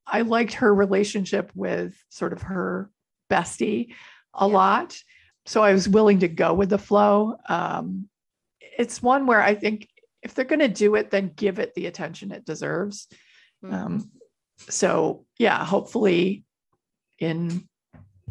I 0.06 0.22
liked 0.22 0.54
her 0.54 0.72
relationship 0.74 1.50
with 1.54 1.96
sort 2.10 2.32
of 2.32 2.42
her 2.42 2.90
bestie 3.30 3.94
a 4.34 4.46
Yeah. 4.46 4.54
lot, 4.54 4.98
so 5.46 5.62
I 5.62 5.72
was 5.72 5.88
willing 5.88 6.20
to 6.20 6.28
go 6.28 6.54
with 6.54 6.70
the 6.70 6.78
flow. 6.78 7.36
Um, 7.48 8.08
it's 8.60 9.02
one 9.02 9.26
where 9.26 9.42
I 9.42 9.54
think 9.54 9.88
if 10.22 10.34
they're 10.34 10.44
going 10.44 10.60
to 10.60 10.68
do 10.68 10.94
it, 10.94 11.10
then 11.10 11.32
give 11.34 11.58
it 11.58 11.74
the 11.74 11.86
attention 11.86 12.32
it 12.32 12.44
deserves. 12.44 13.08
Mm. 13.64 13.72
Um, 13.72 14.10
so 14.68 15.24
yeah, 15.38 15.64
hopefully 15.64 16.44
in 17.18 17.68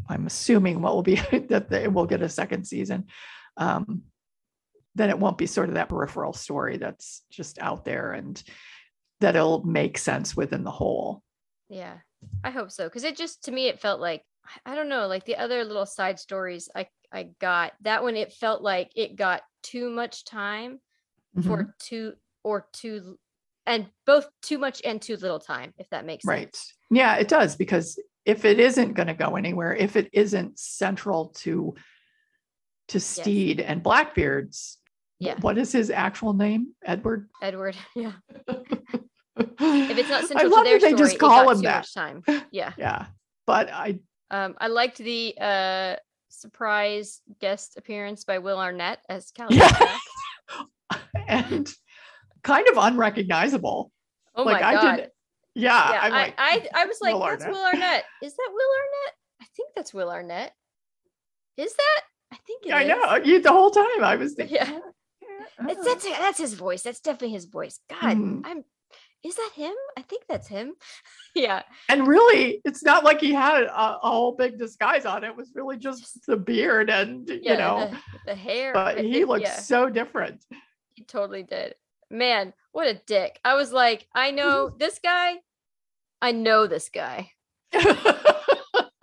I'm 0.07 0.27
assuming 0.27 0.81
what 0.81 0.93
will 0.93 1.03
be 1.03 1.15
that 1.49 1.69
they 1.69 1.87
will 1.87 2.05
get 2.05 2.21
a 2.21 2.29
second 2.29 2.65
season. 2.65 3.05
Um, 3.57 4.03
then 4.95 5.09
it 5.09 5.19
won't 5.19 5.37
be 5.37 5.45
sort 5.45 5.69
of 5.69 5.75
that 5.75 5.89
peripheral 5.89 6.33
story 6.33 6.77
that's 6.77 7.23
just 7.29 7.59
out 7.59 7.85
there 7.85 8.13
and 8.13 8.41
that 9.19 9.35
it'll 9.35 9.63
make 9.63 9.97
sense 9.97 10.35
within 10.35 10.63
the 10.63 10.71
whole. 10.71 11.21
yeah 11.69 11.97
i 12.43 12.49
hope 12.49 12.71
so 12.71 12.85
because 12.85 13.03
it 13.03 13.15
just 13.15 13.43
to 13.43 13.51
me 13.51 13.67
it 13.67 13.79
felt 13.79 13.99
like 13.99 14.23
I- 14.65 14.71
i 14.71 14.75
don't 14.75 14.89
know 14.89 15.07
like 15.07 15.25
the 15.25 15.35
other 15.35 15.63
little 15.63 15.85
side 15.85 16.19
stories 16.19 16.69
i 16.75 16.87
i 17.11 17.29
got 17.39 17.73
that 17.81 18.03
one 18.03 18.15
it 18.15 18.33
felt 18.33 18.61
like 18.61 18.91
it 18.95 19.15
got 19.15 19.41
too 19.61 19.89
much 19.89 20.25
time 20.25 20.79
Mhm. 21.37 21.43
for 21.47 21.75
too 21.79 22.13
or 22.43 22.67
too 22.73 23.17
and 23.65 23.87
both 24.05 24.27
too 24.41 24.57
much 24.57 24.81
and 24.85 25.01
too 25.01 25.15
little 25.17 25.39
time 25.39 25.73
if 25.77 25.89
that 25.89 26.05
makes 26.05 26.23
right. 26.25 26.55
sense 26.55 26.73
Yeah, 26.91 27.15
it 27.15 27.27
does 27.27 27.55
because 27.55 27.99
if 28.25 28.45
it 28.45 28.59
isn't 28.59 28.93
going 28.93 29.07
to 29.07 29.13
go 29.13 29.35
anywhere, 29.35 29.75
if 29.75 29.95
it 29.95 30.09
isn't 30.13 30.57
central 30.59 31.29
to 31.43 31.75
to 32.89 32.99
Stede 32.99 33.59
and 33.59 33.81
Blackbeard's, 33.83 34.77
Yeah. 35.19 35.35
what 35.41 35.57
is 35.57 35.71
his 35.71 35.89
actual 35.89 36.33
name? 36.33 36.75
Edward. 36.83 37.29
edward 37.41 37.75
yeah 37.95 38.13
if 38.47 39.97
it's 39.97 40.09
not 40.09 40.25
central 40.25 40.53
I 40.53 40.55
love 40.55 40.63
to 40.65 40.69
their 40.69 40.79
that 40.79 40.81
they 40.81 40.95
story 40.95 41.09
just 41.09 41.19
call 41.19 41.49
him 41.49 41.57
too 41.57 41.61
that. 41.63 41.77
much 41.79 41.93
time 41.93 42.23
yeah 42.51 42.73
Yeah, 42.77 43.07
but 43.47 43.69
I 43.71 43.99
Um, 44.31 44.55
I 44.59 44.67
liked 44.67 44.97
the 44.97 45.35
uh 45.39 45.95
surprise 46.29 47.21
guest 47.39 47.77
appearance 47.77 48.23
by 48.25 48.39
Will 48.39 48.59
Arnett 48.59 48.99
as 49.09 49.31
Callie. 49.35 49.55
Yeah. 49.57 49.97
And 51.27 51.69
kind 52.43 52.67
of 52.69 52.77
unrecognizable. 52.77 53.91
Oh 54.35 54.43
like 54.43 54.61
my 54.61 54.67
I 54.69 54.73
god! 54.73 54.95
did. 54.97 55.09
Yeah, 55.55 55.91
yeah, 55.91 55.99
I'm 56.03 56.13
I, 56.13 56.17
like, 56.17 56.35
I 56.37 56.67
I 56.75 56.85
was 56.85 56.97
like, 57.01 57.13
Will 57.13 57.21
that's 57.21 57.43
Arnett. 57.45 57.57
Will 57.57 57.65
Arnett. 57.65 58.03
Is 58.21 58.33
that 58.35 58.49
Will 58.51 58.69
Arnett? 58.77 59.13
I 59.41 59.45
think 59.55 59.69
that's 59.75 59.93
Will 59.93 60.09
Arnett. 60.09 60.53
Is 61.57 61.73
that? 61.73 62.01
I 62.33 62.37
think 62.45 62.65
it 62.65 62.73
I 62.73 62.81
is. 62.83 62.87
know 62.89 63.15
you 63.23 63.41
the 63.41 63.51
whole 63.51 63.71
time. 63.71 64.03
I 64.03 64.15
was 64.17 64.33
thinking, 64.33 64.57
Yeah. 64.57 64.79
It's, 65.69 65.79
oh. 65.79 65.83
that's 65.85 66.03
that's 66.05 66.37
his 66.37 66.53
voice. 66.53 66.81
That's 66.83 66.99
definitely 66.99 67.31
his 67.31 67.45
voice. 67.45 67.79
God, 67.89 68.17
Mhm. 68.17 68.41
I'm. 68.43 68.63
Is 69.23 69.35
that 69.37 69.51
him? 69.55 69.73
I 69.97 70.01
think 70.03 70.23
that's 70.29 70.47
him. 70.47 70.73
yeah. 71.35 71.63
and 71.89 72.05
really, 72.05 72.61
it's 72.63 72.83
not 72.83 73.03
like 73.03 73.21
he 73.21 73.33
had 73.33 73.63
a, 73.63 73.73
a 73.73 73.99
whole 74.03 74.33
big 74.35 74.59
disguise 74.59 75.05
on. 75.05 75.23
It 75.23 75.35
was 75.35 75.51
really 75.55 75.77
just 75.77 76.25
the 76.27 76.37
beard 76.37 76.89
and 76.91 77.27
Yeah. 77.27 77.51
you 77.53 77.57
know. 77.57 77.89
the, 77.89 77.97
the 78.27 78.35
hair. 78.35 78.73
But 78.73 78.99
I 78.99 79.01
he 79.01 79.13
think- 79.13 79.27
looks 79.29 79.41
yeah. 79.43 79.55
so 79.59 79.89
different. 79.89 80.43
He 80.95 81.03
totally 81.03 81.43
did. 81.43 81.75
Man, 82.09 82.53
what 82.71 82.87
a 82.87 82.99
dick. 83.05 83.39
I 83.45 83.55
was 83.55 83.71
like, 83.71 84.07
I 84.15 84.31
know 84.31 84.69
this 84.79 84.99
guy. 85.03 85.35
I 86.21 86.31
know 86.31 86.65
this 86.67 86.89
guy. 86.89 87.31
I 87.73 89.01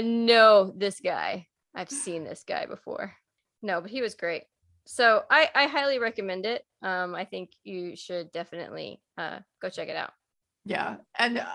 know 0.00 0.72
this 0.76 1.00
guy. 1.00 1.46
I've 1.74 1.90
seen 1.90 2.24
this 2.24 2.44
guy 2.46 2.66
before. 2.66 3.14
No, 3.62 3.80
but 3.80 3.90
he 3.90 4.02
was 4.02 4.14
great. 4.14 4.42
So 4.86 5.22
I, 5.30 5.48
I 5.54 5.66
highly 5.66 5.98
recommend 5.98 6.44
it. 6.44 6.62
Um, 6.82 7.14
I 7.14 7.24
think 7.24 7.50
you 7.62 7.96
should 7.96 8.30
definitely 8.32 9.00
uh, 9.16 9.38
go 9.62 9.70
check 9.70 9.88
it 9.88 9.96
out. 9.96 10.12
yeah, 10.64 10.96
and 11.18 11.38
uh, 11.38 11.46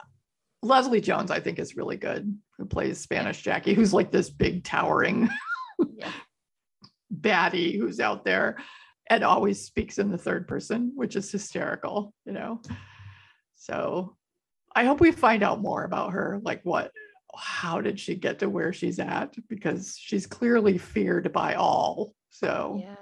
Leslie 0.64 1.02
Jones, 1.02 1.30
I 1.30 1.40
think, 1.40 1.60
is 1.60 1.78
really 1.78 1.98
good. 1.98 2.36
Who 2.58 2.66
plays 2.66 3.00
Spanish 3.00 3.42
Jackie, 3.42 3.74
who's 3.74 3.94
like 3.94 4.12
this 4.12 4.30
big 4.30 4.64
towering 4.64 5.30
Yeah. 5.96 6.12
baddie 7.14 7.78
who's 7.78 8.00
out 8.00 8.26
there 8.26 8.58
and 9.10 9.24
always 9.24 9.66
speaks 9.66 9.98
in 9.98 10.12
the 10.12 10.18
third 10.18 10.48
person, 10.48 10.92
which 10.96 11.16
is 11.16 11.32
hysterical, 11.32 12.14
you 12.26 12.32
know. 12.32 12.62
So 13.56 14.16
I 14.76 14.86
hope 14.86 15.00
we 15.02 15.12
find 15.12 15.44
out 15.44 15.62
more 15.62 15.84
about 15.84 16.14
her. 16.14 16.40
Like 16.44 16.62
what 16.64 16.92
how 17.36 17.80
did 17.80 18.00
she 18.00 18.16
get 18.16 18.40
to 18.40 18.50
where 18.50 18.74
she's 18.74 19.00
at? 19.00 19.36
Because 19.48 19.96
she's 19.98 20.26
clearly 20.26 20.78
feared 20.78 21.32
by 21.32 21.56
all. 21.56 22.14
So 22.30 22.80
Yeah. 22.82 22.96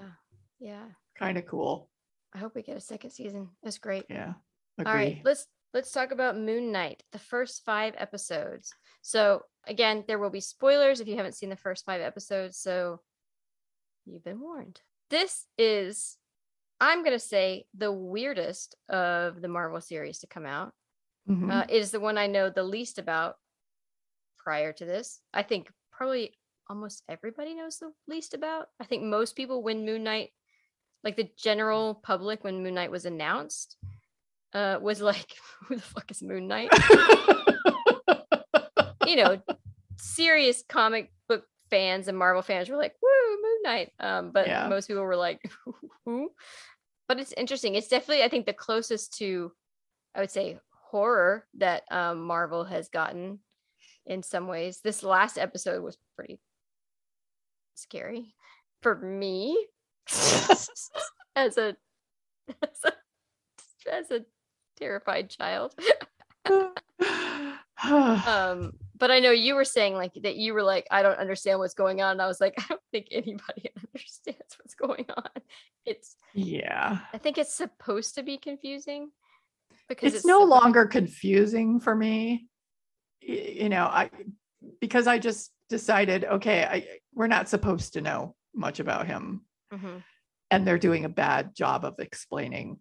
Yeah. 0.59 0.85
kind 1.17 1.37
of 1.37 1.45
cool. 1.45 1.89
I 2.33 2.39
hope 2.39 2.55
we 2.55 2.61
get 2.61 2.77
a 2.77 2.81
second 2.81 3.11
season. 3.11 3.49
That's 3.63 3.77
great. 3.77 4.05
Yeah. 4.09 4.33
All 4.79 4.93
right, 4.93 5.21
let's 5.23 5.47
let's 5.73 5.91
talk 5.91 6.11
about 6.11 6.37
Moon 6.37 6.71
Knight, 6.71 7.03
the 7.11 7.19
first 7.19 7.65
five 7.65 7.95
episodes. 7.97 8.73
So 9.01 9.41
again, 9.65 10.03
there 10.07 10.19
will 10.19 10.29
be 10.29 10.39
spoilers 10.39 10.99
if 10.99 11.07
you 11.07 11.15
haven't 11.17 11.35
seen 11.35 11.49
the 11.49 11.55
first 11.55 11.83
five 11.85 12.01
episodes. 12.01 12.57
So 12.57 13.01
you've 14.05 14.23
been 14.23 14.39
warned. 14.39 14.81
This 15.09 15.45
is, 15.57 16.17
I'm 16.79 17.03
gonna 17.03 17.19
say, 17.19 17.65
the 17.73 17.91
weirdest 17.91 18.75
of 18.89 19.41
the 19.41 19.47
Marvel 19.47 19.81
series 19.81 20.19
to 20.19 20.27
come 20.27 20.45
out. 20.45 20.73
Mhm. 21.29 21.51
Uh, 21.51 21.65
it 21.69 21.77
is 21.77 21.91
the 21.91 21.99
one 21.99 22.17
I 22.17 22.27
know 22.27 22.49
the 22.49 22.63
least 22.63 22.99
about 22.99 23.37
prior 24.37 24.73
to 24.73 24.85
this. 24.85 25.21
I 25.33 25.43
think 25.43 25.71
probably 25.91 26.37
almost 26.69 27.03
everybody 27.09 27.55
knows 27.55 27.77
the 27.77 27.91
least 28.07 28.33
about. 28.33 28.67
I 28.79 28.85
think 28.85 29.03
most 29.03 29.35
people 29.35 29.63
when 29.63 29.85
Moon 29.85 30.03
Knight, 30.03 30.31
like 31.03 31.15
the 31.15 31.29
general 31.37 31.95
public 31.95 32.43
when 32.43 32.63
Moon 32.63 32.75
Knight 32.75 32.91
was 32.91 33.05
announced, 33.05 33.77
uh, 34.53 34.79
was 34.81 35.01
like, 35.01 35.33
who 35.67 35.75
the 35.75 35.81
fuck 35.81 36.09
is 36.11 36.21
Moon 36.21 36.47
Knight? 36.47 36.69
you 39.05 39.15
know, 39.15 39.41
serious 39.97 40.63
comic 40.67 41.11
book 41.27 41.45
fans 41.69 42.07
and 42.07 42.17
Marvel 42.17 42.41
fans 42.41 42.69
were 42.69 42.77
like, 42.77 42.95
Um, 43.99 44.31
but 44.31 44.47
Yeah. 44.47 44.67
most 44.67 44.87
people 44.87 45.03
were 45.03 45.15
like, 45.15 45.41
who? 46.05 46.31
But 47.07 47.19
it's 47.19 47.33
interesting. 47.33 47.75
It's 47.75 47.87
definitely, 47.87 48.23
I 48.23 48.29
think, 48.29 48.45
the 48.45 48.53
closest 48.53 49.17
to, 49.17 49.51
I 50.15 50.19
would 50.21 50.31
say, 50.31 50.59
horror 50.89 51.45
that 51.55 51.83
um, 51.91 52.21
Marvel 52.23 52.63
has 52.65 52.89
gotten 52.89 53.39
in 54.05 54.23
some 54.23 54.47
ways. 54.47 54.79
This 54.83 55.03
last 55.03 55.37
episode 55.37 55.83
was 55.83 55.97
pretty 56.15 56.39
scary 57.75 58.33
for 58.81 58.95
me 58.95 59.67
as 61.35 61.57
a 61.57 61.75
as 62.61 62.83
a 62.85 62.93
as 63.91 64.11
a 64.11 64.25
terrified 64.77 65.29
child. 65.29 65.75
um 67.83 68.71
but 68.97 69.11
i 69.11 69.19
know 69.19 69.31
you 69.31 69.55
were 69.55 69.65
saying 69.65 69.93
like 69.93 70.13
that 70.23 70.35
you 70.35 70.53
were 70.53 70.63
like 70.63 70.87
i 70.91 71.01
don't 71.01 71.19
understand 71.19 71.59
what's 71.59 71.73
going 71.73 72.01
on 72.01 72.11
and 72.13 72.21
i 72.21 72.27
was 72.27 72.41
like 72.41 72.53
i 72.59 72.65
don't 72.69 72.81
think 72.91 73.07
anybody 73.11 73.69
understands 73.93 74.57
what's 74.59 74.75
going 74.75 75.05
on 75.15 75.29
it's 75.85 76.15
yeah. 76.33 76.99
i 77.13 77.17
think 77.17 77.37
it's 77.37 77.53
supposed 77.53 78.15
to 78.15 78.23
be 78.23 78.37
confusing 78.37 79.09
because 79.89 80.13
It's, 80.13 80.25
no 80.25 80.45
suppo- 80.45 80.49
longer 80.49 80.85
confusing 80.85 81.79
for 81.79 81.95
me. 81.95 82.47
You 83.21 83.69
know, 83.69 83.85
I 83.85 84.09
because 84.79 85.07
I 85.07 85.17
just 85.19 85.51
decided, 85.69 86.25
okay, 86.25 86.63
I 86.63 86.87
we're 87.13 87.27
not 87.27 87.49
supposed 87.49 87.93
to 87.93 88.01
know 88.01 88.35
much 88.53 88.79
about 88.79 89.07
him. 89.07 89.45
Mhm. 89.73 90.01
and 90.49 90.65
they're 90.65 90.77
doing 90.77 91.03
a 91.03 91.09
bad 91.09 91.53
job 91.53 91.83
of 91.83 91.95
explaining 91.99 92.79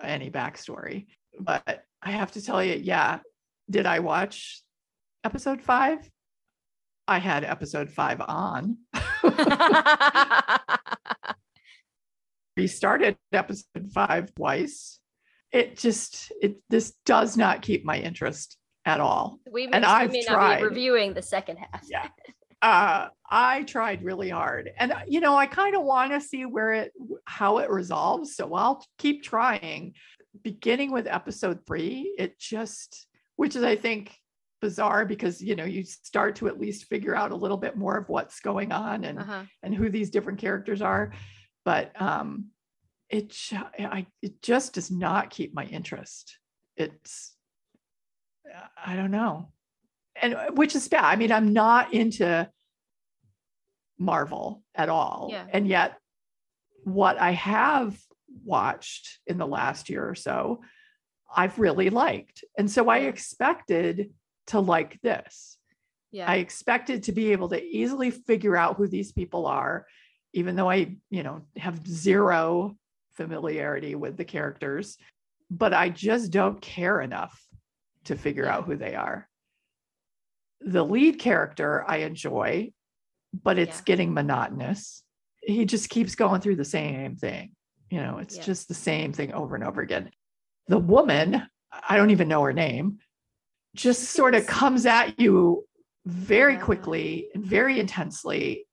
any 0.00 0.30
backstory. 0.30 1.06
But 1.38 1.84
I 2.00 2.12
have 2.12 2.30
to 2.32 2.42
tell 2.42 2.62
you, 2.62 2.74
yeah, 2.74 3.18
did 3.68 3.86
I 3.86 3.98
watch 3.98 4.62
episode 5.24 5.60
five? 5.62 6.08
I 7.08 7.18
had 7.18 7.44
episode 7.44 7.90
five 7.90 8.20
on. 8.20 8.78
Restarted 12.56 13.16
episode 13.32 13.90
five 13.94 14.34
twice. 14.34 14.98
It 15.52 15.76
just 15.78 16.32
it 16.40 16.56
this 16.68 16.92
does 17.06 17.36
not 17.36 17.62
keep 17.62 17.84
my 17.84 17.98
interest 17.98 18.56
at 18.84 19.00
all. 19.00 19.38
we 19.50 19.66
may, 19.66 19.72
And 19.72 19.84
we 19.84 19.90
I've 19.90 20.12
may 20.12 20.24
not 20.28 20.34
tried. 20.34 20.58
be 20.58 20.64
reviewing 20.64 21.14
the 21.14 21.22
second 21.22 21.56
half. 21.58 21.82
Yeah. 21.88 22.08
uh 22.60 23.08
i 23.30 23.62
tried 23.62 24.04
really 24.04 24.28
hard 24.28 24.70
and 24.78 24.92
uh, 24.92 25.00
you 25.08 25.20
know 25.20 25.34
i 25.36 25.46
kind 25.46 25.74
of 25.74 25.82
want 25.82 26.12
to 26.12 26.20
see 26.20 26.44
where 26.44 26.72
it 26.72 26.92
how 27.24 27.58
it 27.58 27.68
resolves 27.70 28.36
so 28.36 28.54
i'll 28.54 28.84
keep 28.98 29.22
trying 29.24 29.94
beginning 30.42 30.92
with 30.92 31.06
episode 31.08 31.58
three 31.66 32.14
it 32.18 32.38
just 32.38 33.06
which 33.36 33.56
is 33.56 33.62
i 33.64 33.74
think 33.74 34.14
bizarre 34.62 35.04
because 35.04 35.42
you 35.42 35.54
know 35.56 35.64
you 35.64 35.82
start 35.84 36.36
to 36.36 36.48
at 36.48 36.58
least 36.58 36.84
figure 36.86 37.14
out 37.14 37.32
a 37.32 37.36
little 37.36 37.58
bit 37.58 37.76
more 37.76 37.98
of 37.98 38.08
what's 38.08 38.40
going 38.40 38.72
on 38.72 39.04
and 39.04 39.18
Uh-huh. 39.18 39.42
and 39.62 39.74
who 39.74 39.90
these 39.90 40.08
different 40.08 40.38
characters 40.38 40.80
are. 40.80 41.12
But 41.66 42.00
um 42.00 42.46
it 43.10 43.36
i 43.78 44.06
it 44.22 44.40
just 44.40 44.72
does 44.74 44.90
not 44.90 45.28
keep 45.28 45.52
my 45.54 45.64
interest. 45.66 46.38
It's 46.76 47.34
i 48.86 48.96
don't 48.96 49.10
know. 49.10 49.52
And 50.20 50.34
uh, 50.34 50.50
which 50.52 50.74
is 50.74 50.88
bad. 50.88 51.04
I 51.04 51.16
mean 51.16 51.32
i'm 51.32 51.52
not 51.52 51.92
into 51.92 52.48
marvel 53.98 54.62
at 54.74 54.88
all. 54.88 55.28
Yeah. 55.30 55.46
and 55.52 55.66
yet 55.68 55.98
what 56.84 57.20
i 57.20 57.32
have 57.32 57.96
watched 58.44 59.18
in 59.26 59.38
the 59.38 59.46
last 59.46 59.88
year 59.90 60.08
or 60.08 60.14
so 60.14 60.60
i've 61.36 61.58
really 61.58 61.90
liked. 61.90 62.44
And 62.58 62.70
so 62.70 62.88
i 62.88 62.98
expected 63.00 64.10
to 64.48 64.60
like 64.60 65.00
this 65.02 65.56
Yeah. 66.10 66.30
I 66.30 66.36
expected 66.36 67.04
to 67.04 67.12
be 67.12 67.32
able 67.32 67.48
to 67.50 67.62
easily 67.62 68.10
figure 68.10 68.56
out 68.56 68.76
who 68.76 68.86
these 68.86 69.12
people 69.12 69.46
are, 69.46 69.86
even 70.34 70.56
though 70.56 70.70
I, 70.70 70.96
you 71.10 71.22
know, 71.22 71.42
have 71.56 71.86
zero 71.86 72.76
familiarity 73.14 73.94
with 73.94 74.16
the 74.16 74.24
characters, 74.24 74.98
but 75.50 75.72
I 75.74 75.88
just 75.90 76.30
don't 76.30 76.60
care 76.60 77.00
enough 77.00 77.38
to 78.04 78.16
figure 78.16 78.44
Yeah. 78.44 78.56
out 78.56 78.64
who 78.64 78.76
they 78.76 78.94
are. 78.94 79.28
The 80.60 80.84
lead 80.84 81.18
character 81.18 81.84
I 81.88 81.98
enjoy, 81.98 82.72
but 83.32 83.58
it's 83.58 83.78
Yeah. 83.78 83.84
getting 83.84 84.12
monotonous. 84.14 85.02
He 85.42 85.64
just 85.64 85.88
keeps 85.90 86.14
going 86.14 86.40
through 86.40 86.56
the 86.56 86.64
same 86.64 87.16
thing. 87.16 87.54
You 87.90 88.00
know, 88.00 88.18
it's 88.18 88.36
Yeah. 88.36 88.44
just 88.44 88.68
the 88.68 88.74
same 88.74 89.12
thing 89.12 89.32
over 89.32 89.54
and 89.54 89.64
over 89.64 89.80
again. 89.80 90.10
The 90.68 90.78
woman, 90.78 91.42
I 91.72 91.96
don't 91.96 92.10
even 92.10 92.28
know 92.28 92.42
her 92.42 92.52
name, 92.52 92.98
just 93.74 94.04
sort 94.10 94.34
of 94.34 94.46
comes 94.46 94.86
at 94.86 95.18
you 95.18 95.64
very 96.04 96.56
quickly 96.56 97.28
and 97.34 97.44
very 97.44 97.78
intensely 97.80 98.66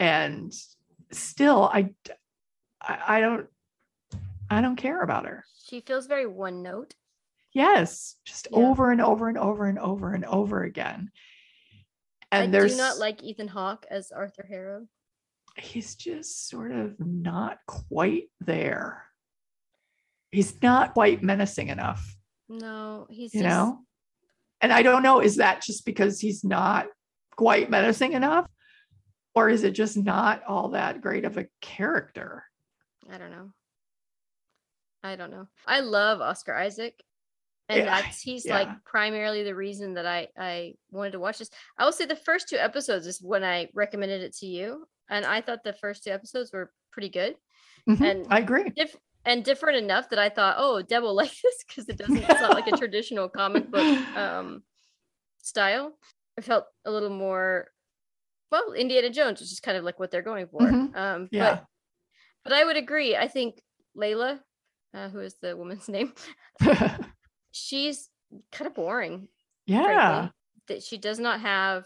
and 0.00 0.52
still 1.12 1.64
I, 1.64 1.90
I 2.82 2.98
i 3.16 3.20
don't 3.20 3.46
i 4.50 4.60
don't 4.60 4.76
care 4.76 5.00
about 5.02 5.26
her. 5.26 5.44
She 5.66 5.80
feels 5.80 6.06
very 6.06 6.26
one 6.26 6.62
note. 6.62 6.94
yes 7.52 8.16
just 8.24 8.48
Yeah. 8.50 8.58
over 8.58 8.90
and 8.90 9.00
over 9.00 9.28
and 9.28 9.38
over 9.38 9.66
and 9.66 9.78
over 9.78 10.12
and 10.12 10.24
over 10.24 10.62
again. 10.64 11.10
And 12.32 12.42
I 12.44 12.46
there's 12.48 12.72
do 12.72 12.78
not 12.78 12.98
like 12.98 13.22
Ethan 13.22 13.48
Hawke 13.48 13.86
as 13.90 14.10
Arthur 14.10 14.44
Harrow. 14.48 14.86
he's 15.56 15.94
just 15.94 16.48
sort 16.48 16.72
of 16.72 16.98
not 16.98 17.58
quite 17.66 18.24
there. 18.40 19.04
He's 20.32 20.60
not 20.60 20.94
quite 20.94 21.22
menacing 21.22 21.68
enough. 21.68 22.16
No, 22.48 23.06
he's 23.08 23.32
you 23.34 23.42
just, 23.42 23.48
know 23.56 23.78
and 24.64 24.72
i 24.72 24.82
don't 24.82 25.02
know 25.02 25.20
is 25.20 25.36
that 25.36 25.60
just 25.62 25.84
because 25.84 26.18
he's 26.18 26.42
not 26.42 26.86
quite 27.36 27.68
menacing 27.68 28.14
enough 28.14 28.48
or 29.34 29.48
is 29.50 29.62
it 29.62 29.72
just 29.72 29.96
not 29.96 30.42
all 30.48 30.68
that 30.70 31.00
great 31.02 31.24
of 31.26 31.36
a 31.36 31.46
character 31.60 32.42
I 33.12 33.18
don't 33.18 33.30
know. 33.30 33.50
I 35.02 35.16
don't 35.16 35.30
know. 35.30 35.46
I 35.66 35.80
love 35.80 36.22
Oscar 36.22 36.54
Isaac. 36.54 36.94
And 37.68 37.80
Yeah, 37.80 37.84
that's 38.00 38.22
he's 38.22 38.46
yeah. 38.46 38.54
like 38.60 38.68
primarily 38.86 39.42
the 39.42 39.54
reason 39.54 39.92
that 39.94 40.06
I 40.06 40.28
I 40.38 40.74
wanted 40.90 41.12
to 41.12 41.20
watch 41.20 41.36
this. 41.38 41.50
I 41.78 41.84
will 41.84 41.92
say 41.92 42.06
the 42.06 42.16
first 42.16 42.48
two 42.48 42.56
episodes 42.56 43.06
is 43.06 43.20
when 43.20 43.44
I 43.44 43.68
recommended 43.74 44.22
it 44.22 44.34
to 44.36 44.46
you, 44.46 44.86
and 45.10 45.26
I 45.26 45.42
thought 45.42 45.64
the 45.64 45.74
first 45.74 46.04
two 46.04 46.10
episodes 46.12 46.50
were 46.50 46.72
pretty 46.92 47.10
good 47.10 47.36
Mhm, 47.86 48.00
And- 48.10 48.26
i 48.30 48.38
agree 48.38 48.70
diff- 48.70 48.96
and 49.24 49.44
different 49.44 49.78
enough 49.78 50.10
that 50.10 50.18
I 50.18 50.28
thought, 50.28 50.56
oh, 50.58 50.82
Deb 50.82 51.02
will 51.02 51.14
like 51.22 51.32
this 51.42 51.64
because 51.66 51.88
it 51.88 51.96
doesn't. 51.98 52.16
It's 52.18 52.40
not 52.40 52.54
like 52.54 52.66
a 52.66 52.76
traditional 52.76 53.28
comic 53.28 53.70
book 53.70 54.16
um, 54.16 54.62
style. 55.42 55.96
It 56.36 56.44
felt 56.44 56.64
a 56.84 56.90
little 56.90 57.10
more, 57.10 57.68
well, 58.50 58.72
Indiana 58.72 59.10
Jones, 59.10 59.40
which 59.40 59.52
is 59.52 59.60
kind 59.60 59.76
of 59.78 59.84
like 59.84 59.98
what 60.00 60.10
they're 60.10 60.22
going 60.22 60.48
for. 60.48 60.60
Mhm, 60.60 60.96
Um, 60.96 61.28
yeah 61.30 61.54
but 61.54 61.64
but 62.44 62.52
I 62.52 62.64
would 62.64 62.76
agree. 62.76 63.16
I 63.16 63.28
think 63.28 63.60
Layla, 63.96 64.40
uh, 64.92 65.08
who 65.08 65.20
is 65.20 65.36
the 65.40 65.56
woman's 65.56 65.88
name, 65.96 66.12
she's 67.52 68.08
kind 68.52 68.66
of 68.66 68.74
boring. 68.74 69.28
yeah 69.66 69.84
frankly. 69.84 70.30
That 70.68 70.82
she 70.82 70.96
does 70.98 71.18
not 71.18 71.40
have. 71.40 71.84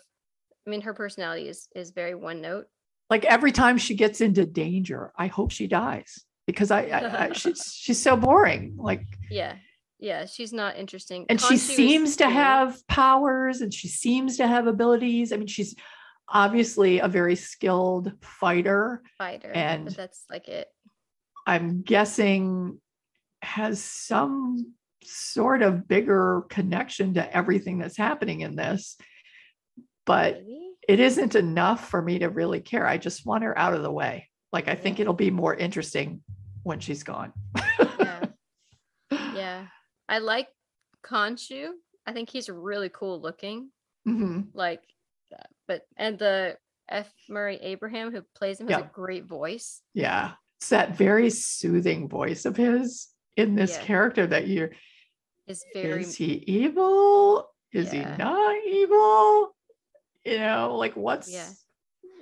I 0.67 0.71
mean, 0.71 0.83
her 0.83 0.95
personality 0.95 1.49
is 1.49 1.69
is 1.75 1.91
very 1.91 2.15
one 2.15 2.41
note. 2.41 2.67
like 3.11 3.25
every 3.25 3.53
time 3.53 3.79
she 3.79 3.95
gets 3.95 4.21
into 4.21 4.45
danger 4.45 5.13
i 5.17 5.27
hope 5.29 5.51
she 5.51 5.67
dies 5.67 6.25
because 6.49 6.71
i, 6.73 6.81
I, 6.87 7.27
I 7.27 7.33
she's 7.33 7.63
she's 7.79 8.01
so 8.03 8.17
boring 8.17 8.75
like 8.79 9.03
Yeah, 9.31 9.55
yeah, 10.01 10.25
she's 10.27 10.53
not 10.53 10.77
interesting. 10.77 11.27
and 11.29 11.41
she 11.41 11.57
seems 11.59 12.17
to 12.17 12.25
cool. 12.25 12.33
have 12.33 12.87
powers 12.89 13.61
and 13.61 13.73
she 13.73 13.87
seems 13.89 14.39
to 14.39 14.47
have 14.49 14.67
abilities 14.67 15.31
i 15.33 15.37
mean 15.37 15.47
she's 15.47 15.77
obviously 16.29 16.99
a 17.01 17.09
very 17.09 17.37
skilled 17.37 18.13
fighter 18.23 19.03
fighter, 19.19 19.53
and- 19.55 19.89
that's 19.89 20.25
like 20.31 20.49
it. 20.49 20.69
i'm 21.47 21.83
guessing 21.83 22.81
has 23.43 23.81
some 23.83 24.75
sort 25.05 25.63
of 25.63 25.87
bigger 25.87 26.43
connection 26.51 27.15
to 27.15 27.37
everything 27.37 27.79
that's 27.79 27.97
happening 27.97 28.41
in 28.41 28.57
this 28.57 28.97
but 30.07 30.35
Maybe. 30.35 30.71
it 30.89 30.99
isn't 31.01 31.35
enough 31.35 31.89
for 31.89 32.01
me 32.03 32.19
to 32.21 32.29
really 32.29 32.61
care 32.61 32.87
i 32.87 32.97
just 32.99 33.25
want 33.27 33.45
her 33.45 33.57
out 33.59 33.75
of 33.75 33.83
the 33.83 33.93
way 33.93 34.29
like 34.53 34.67
i 34.69 34.75
think 34.75 34.99
it'll 34.99 35.15
be 35.15 35.31
more 35.31 35.55
interesting 35.55 36.21
when 36.63 36.81
she's 36.81 37.03
gone 37.03 37.33
Yeah, 37.99 38.25
yeah. 39.11 39.67
I 40.09 40.19
like 40.19 40.49
Khonshu. 41.05 41.69
I 42.07 42.13
think 42.13 42.31
he's 42.31 42.49
really 42.49 42.89
cool 42.89 43.21
looking. 43.21 43.71
Mhm. 44.07 44.49
Like, 44.55 44.83
but 45.67 45.83
and 45.97 46.19
the 46.19 46.57
F. 46.89 47.13
Murray 47.29 47.57
Abraham 47.61 48.11
who 48.11 48.23
plays 48.35 48.61
him 48.61 48.69
has 48.69 48.79
Yeah. 48.81 48.87
a 48.87 48.91
great 48.93 49.25
voice. 49.27 49.83
Yeah. 49.95 50.33
It's 50.59 50.71
that 50.71 50.97
very 50.97 51.31
soothing 51.31 52.09
voice 52.09 52.45
of 52.47 52.57
his 52.57 53.09
in 53.37 53.55
this 53.55 53.77
Yeah. 53.77 53.85
character 53.85 54.27
that 54.27 54.49
you're 54.49 54.71
Is 55.47 55.65
very 55.75 56.03
is 56.03 56.15
he 56.17 56.43
evil? 56.47 57.51
Is 57.73 57.93
Yeah. 57.93 58.13
he 58.13 58.19
not 58.23 58.57
evil? 58.67 59.55
You 60.25 60.39
know, 60.39 60.77
like 60.77 60.97
what's 60.97 61.31
Yeah. 61.31 61.49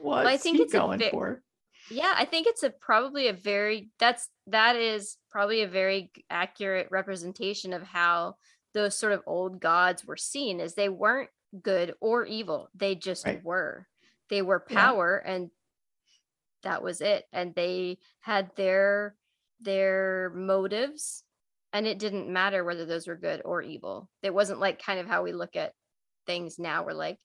what's 0.03 0.29
I 0.29 0.37
think 0.37 0.57
he 0.59 0.64
it's 0.64 0.72
going 0.72 0.99
ve- 0.99 1.11
for? 1.11 1.42
Yeah 1.88 2.14
i 2.16 2.25
think 2.25 2.46
it's 2.46 2.62
a 2.62 2.70
probably 2.70 3.29
a 3.29 3.33
very 3.33 3.90
that's 3.99 4.29
that 4.46 4.77
is 4.77 5.16
probably 5.31 5.62
a 5.62 5.68
very 5.68 6.11
accurate 6.31 6.88
representation 6.90 7.72
of 7.72 7.83
how 7.83 8.35
those 8.75 8.96
sort 8.96 9.12
of 9.12 9.22
old 9.27 9.61
gods 9.61 10.05
were 10.05 10.16
seen 10.16 10.61
as 10.61 10.75
they 10.75 10.88
weren't 10.88 11.31
good 11.62 11.94
or 12.01 12.27
evil 12.27 12.68
they 12.75 12.94
just 12.94 13.25
Right. 13.27 13.42
were 13.42 13.87
they 14.29 14.42
were 14.42 14.61
Yeah. 14.68 14.92
power 14.92 15.16
and 15.16 15.51
that 16.62 16.83
was 16.83 17.01
it 17.01 17.25
and 17.33 17.55
they 17.55 17.99
had 18.20 18.51
their 18.57 19.16
their 19.61 20.31
motives 20.35 21.25
and 21.72 21.87
it 21.87 21.99
didn't 21.99 22.33
matter 22.33 22.64
whether 22.64 22.85
those 22.85 23.07
were 23.07 23.16
good 23.16 23.42
or 23.44 23.62
evil 23.62 24.09
it 24.22 24.35
wasn't 24.35 24.61
like 24.61 24.83
kind 24.83 24.99
of 24.99 25.07
how 25.07 25.22
we 25.22 25.33
look 25.33 25.57
at 25.57 25.72
things 26.27 26.59
now 26.59 26.85
we're 26.85 26.92
like 26.92 27.18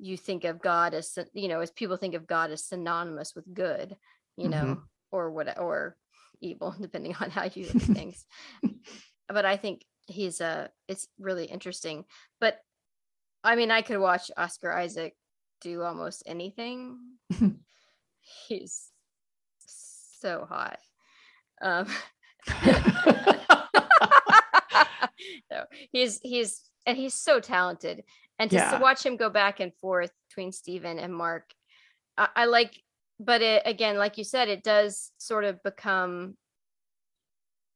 you 0.00 0.16
think 0.16 0.44
of 0.44 0.62
god 0.62 0.94
as 0.94 1.18
you 1.34 1.48
know 1.48 1.60
as 1.60 1.70
people 1.70 1.96
think 1.96 2.14
of 2.14 2.26
god 2.26 2.50
as 2.50 2.64
synonymous 2.64 3.34
with 3.34 3.44
good 3.52 3.96
you 4.36 4.48
know 4.48 4.80
or 5.12 5.30
what 5.30 5.58
or 5.58 5.96
evil 6.40 6.74
depending 6.80 7.14
on 7.20 7.30
how 7.30 7.44
you 7.44 7.66
look 7.66 7.76
at 7.76 7.82
things. 7.96 8.24
But 9.28 9.44
i 9.44 9.56
think 9.56 9.84
he's 10.06 10.40
uh 10.40 10.68
it's 10.88 11.06
really 11.18 11.44
interesting. 11.44 12.04
But 12.40 12.58
i 13.44 13.54
mean 13.56 13.70
i 13.70 13.82
could 13.82 13.98
watch 13.98 14.30
oscar 14.36 14.72
isaac 14.72 15.14
do 15.60 15.82
almost 15.82 16.22
anything. 16.26 16.98
He's 18.48 18.90
so 19.66 20.46
hot. 20.48 20.78
Um 21.62 21.86
no, 25.50 25.64
he's 25.92 26.20
he's 26.22 26.62
and 26.86 26.96
he's 26.96 27.14
so 27.14 27.40
talented. 27.40 28.04
And 28.40 28.50
just 28.50 28.64
Yeah. 28.72 28.78
to 28.78 28.82
watch 28.82 29.04
him 29.04 29.16
go 29.16 29.28
back 29.30 29.60
and 29.60 29.72
forth 29.76 30.10
between 30.28 30.50
Stephen 30.50 30.98
and 30.98 31.14
Mark, 31.14 31.52
I, 32.16 32.28
I 32.34 32.44
like 32.46 32.82
but 33.22 33.42
it 33.42 33.62
again, 33.66 33.98
like 33.98 34.16
you 34.16 34.24
said, 34.24 34.48
it 34.48 34.62
does 34.64 35.12
sort 35.18 35.44
of 35.44 35.62
become 35.62 36.36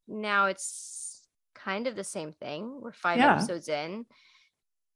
now 0.07 0.47
it's 0.47 1.27
kind 1.53 1.87
of 1.87 1.95
the 1.95 2.03
same 2.03 2.31
thing. 2.31 2.79
We're 2.81 2.91
five 2.93 3.17
Yeah. 3.19 3.33
episodes 3.35 3.69
in. 3.69 4.05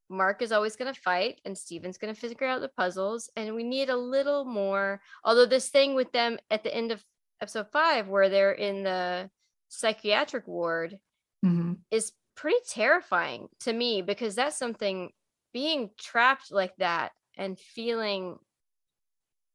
Mark 0.08 0.42
is 0.42 0.50
always 0.50 0.74
going 0.74 0.92
to 0.92 1.00
fight, 1.00 1.40
and 1.44 1.56
Steven's 1.56 1.96
going 1.98 2.12
to 2.12 2.20
figure 2.20 2.46
out 2.48 2.60
the 2.60 2.68
puzzles. 2.68 3.30
And 3.36 3.54
we 3.54 3.62
need 3.62 3.90
a 3.90 3.96
little 3.96 4.44
more. 4.44 5.00
Although, 5.24 5.46
this 5.46 5.68
thing 5.68 5.94
with 5.94 6.10
them 6.10 6.38
at 6.50 6.64
the 6.64 6.74
end 6.74 6.90
of 6.90 7.04
episode 7.40 7.68
five, 7.70 8.08
where 8.08 8.28
they're 8.28 8.52
in 8.52 8.82
the 8.82 9.30
psychiatric 9.68 10.48
ward, 10.48 10.98
Mhm. 11.44 11.78
is 11.92 12.12
pretty 12.34 12.58
terrifying 12.68 13.48
to 13.60 13.72
me 13.72 14.02
because 14.02 14.34
that's 14.34 14.56
something 14.56 15.12
being 15.52 15.90
trapped 15.98 16.50
like 16.50 16.74
that 16.76 17.12
and 17.36 17.58
feeling 17.58 18.38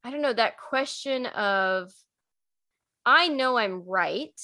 I 0.03 0.11
don't 0.11 0.21
know 0.21 0.33
that 0.33 0.57
question 0.57 1.25
of 1.27 1.91
I 3.05 3.27
know 3.27 3.57
I'm 3.57 3.83
right. 3.87 4.39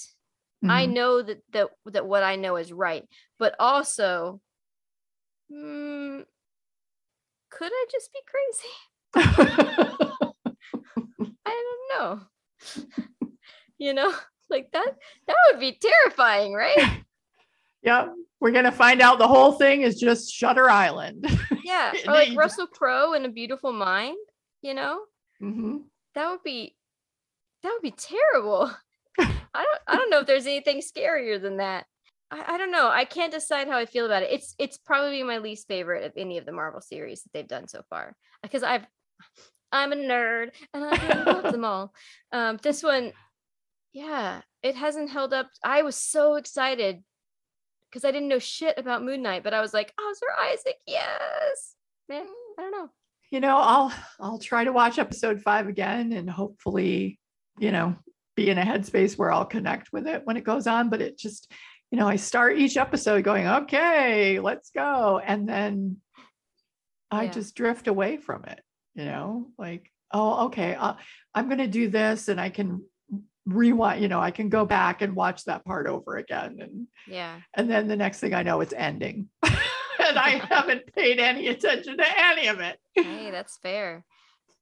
I 0.70 0.86
Mhm. 0.86 0.94
know 0.94 1.22
that 1.22 1.44
that 1.52 1.70
that 1.86 2.06
what 2.06 2.24
I 2.24 2.36
know 2.36 2.56
is 2.58 2.72
right, 2.72 3.08
but 3.38 3.56
also 3.60 4.42
mm, 5.52 6.26
could 7.50 7.72
I 7.72 7.86
just 7.92 8.12
be 8.14 8.20
crazy? 8.26 8.74
I 11.46 11.64
don't 11.90 12.00
know. 12.00 12.22
you 13.78 13.94
know, 13.94 14.14
like 14.50 14.72
that 14.72 14.98
that 15.28 15.36
would 15.52 15.60
be 15.60 15.78
terrifying, 15.80 16.54
right? 16.54 17.04
yeah, 17.82 18.10
we're 18.40 18.52
gonna 18.52 18.72
find 18.72 19.02
out 19.02 19.20
the 19.20 19.28
whole 19.28 19.54
thing 19.54 19.82
is 19.82 20.00
just 20.00 20.32
Shutter 20.34 20.70
Island. 20.70 21.26
Yeah. 21.64 21.94
Or 22.06 22.14
like 22.14 22.36
Russell 22.38 22.68
Crowe 22.68 23.14
in 23.14 23.24
A 23.24 23.30
Beautiful 23.30 23.72
Mind, 23.72 24.18
you 24.62 24.74
know? 24.74 25.00
Mhm. 25.42 25.84
That 26.16 26.30
would 26.30 26.44
be 26.44 26.76
that 27.64 27.72
would 27.72 27.82
be 27.82 27.92
terrible. 27.92 28.70
I 29.20 29.24
don't 29.54 29.82
I 29.88 29.96
don't 29.96 30.10
know 30.10 30.20
if 30.20 30.28
there's 30.28 30.48
anything 30.48 30.82
scarier 30.82 31.42
than 31.42 31.58
that. 31.58 31.86
I, 32.30 32.56
I 32.56 32.58
don't 32.58 32.72
know. 32.72 32.90
I 32.90 33.06
can't 33.06 33.32
decide 33.32 33.68
how 33.70 33.78
I 33.78 33.86
feel 33.86 34.06
about 34.06 34.24
it. 34.24 34.32
It's 34.32 34.54
it's 34.60 34.78
probably 34.78 35.24
my 35.24 35.38
least 35.38 35.68
favorite 35.70 36.04
of 36.04 36.14
any 36.18 36.40
of 36.40 36.46
the 36.46 36.52
Marvel 36.52 36.82
series 36.82 37.22
that 37.24 37.30
they've 37.34 37.48
done 37.48 37.68
so 37.70 37.84
far. 37.90 38.16
Because 38.44 38.64
I've 38.64 38.86
I'm 39.72 39.94
a 39.94 39.96
nerd 39.96 40.50
and 40.74 40.84
I 40.84 41.24
love 41.24 41.52
them 41.54 41.64
all. 41.64 41.94
Um 42.34 42.58
this 42.62 42.84
one, 42.84 43.14
yeah, 43.94 44.42
it 44.62 44.76
hasn't 44.76 45.10
held 45.12 45.34
up. 45.34 45.48
I 45.64 45.84
was 45.84 45.96
so 45.96 46.36
excited 46.36 47.04
because 47.92 48.06
I 48.06 48.12
didn't 48.12 48.30
know 48.30 48.40
shit 48.40 48.78
about 48.78 49.04
Moon 49.04 49.22
Knight, 49.22 49.44
but 49.44 49.54
I 49.54 49.60
was 49.62 49.74
like, 49.74 49.94
Oscar 50.00 50.28
Isaac, 50.52 50.78
yes. 50.88 51.76
Man, 52.08 52.26
I 52.58 52.62
don't 52.62 52.72
know. 52.72 52.90
You 53.32 53.40
know, 53.42 53.58
I'll 53.58 53.94
I'll 54.20 54.40
try 54.40 54.64
to 54.64 54.72
watch 54.72 54.98
episode 55.00 55.42
five 55.42 55.68
again 55.68 56.12
and 56.14 56.30
hopefully, 56.30 57.20
you 57.60 57.72
know, 57.72 57.96
be 58.36 58.50
in 58.50 58.58
a 58.58 58.64
headspace 58.64 59.18
where 59.18 59.32
I'll 59.32 59.46
connect 59.46 59.92
with 59.94 60.08
it 60.08 60.22
when 60.26 60.38
it 60.38 60.44
goes 60.44 60.68
on. 60.68 60.90
But 60.90 61.02
it 61.02 61.18
just, 61.18 61.52
you 61.92 61.98
know, 62.00 62.08
I 62.08 62.16
start 62.18 62.58
each 62.58 62.78
episode 62.78 63.24
going, 63.24 63.48
okay, 63.48 64.40
let's 64.40 64.70
go. 64.72 65.20
And 65.20 65.48
then 65.48 65.98
I 67.10 67.24
Yeah. 67.26 67.32
just 67.32 67.56
drift 67.56 67.88
away 67.88 68.18
from 68.18 68.46
it, 68.46 68.62
you 68.96 69.06
know, 69.06 69.52
like, 69.58 69.90
oh, 70.14 70.46
okay, 70.48 70.76
uh, 70.76 70.96
I'm 71.34 71.48
going 71.48 71.58
to 71.60 71.68
do 71.68 71.90
this 71.90 72.28
and 72.28 72.40
I 72.40 72.50
can 72.50 72.84
rewind, 73.46 74.02
you 74.02 74.08
know, 74.08 74.20
I 74.20 74.32
can 74.32 74.50
go 74.50 74.66
mm. 74.66 74.70
back 74.70 75.02
and 75.02 75.16
watch 75.16 75.46
that 75.46 75.66
part 75.66 75.88
over 75.88 76.18
again. 76.18 76.58
And, 76.62 76.88
Yeah. 77.08 77.40
and 77.54 77.70
then 77.70 77.88
the 77.88 77.96
next 77.96 78.20
thing 78.20 78.34
I 78.34 78.44
know, 78.44 78.62
it's 78.62 78.74
ending. 78.74 79.30
and 79.44 80.18
I 80.18 80.30
haven't 80.50 80.94
paid 80.96 81.20
any 81.20 81.48
attention 81.48 81.98
to 81.98 82.06
any 82.18 82.48
of 82.48 82.60
it. 82.60 82.78
Hey, 82.94 83.32
that's 83.32 83.58
fair. 83.58 84.06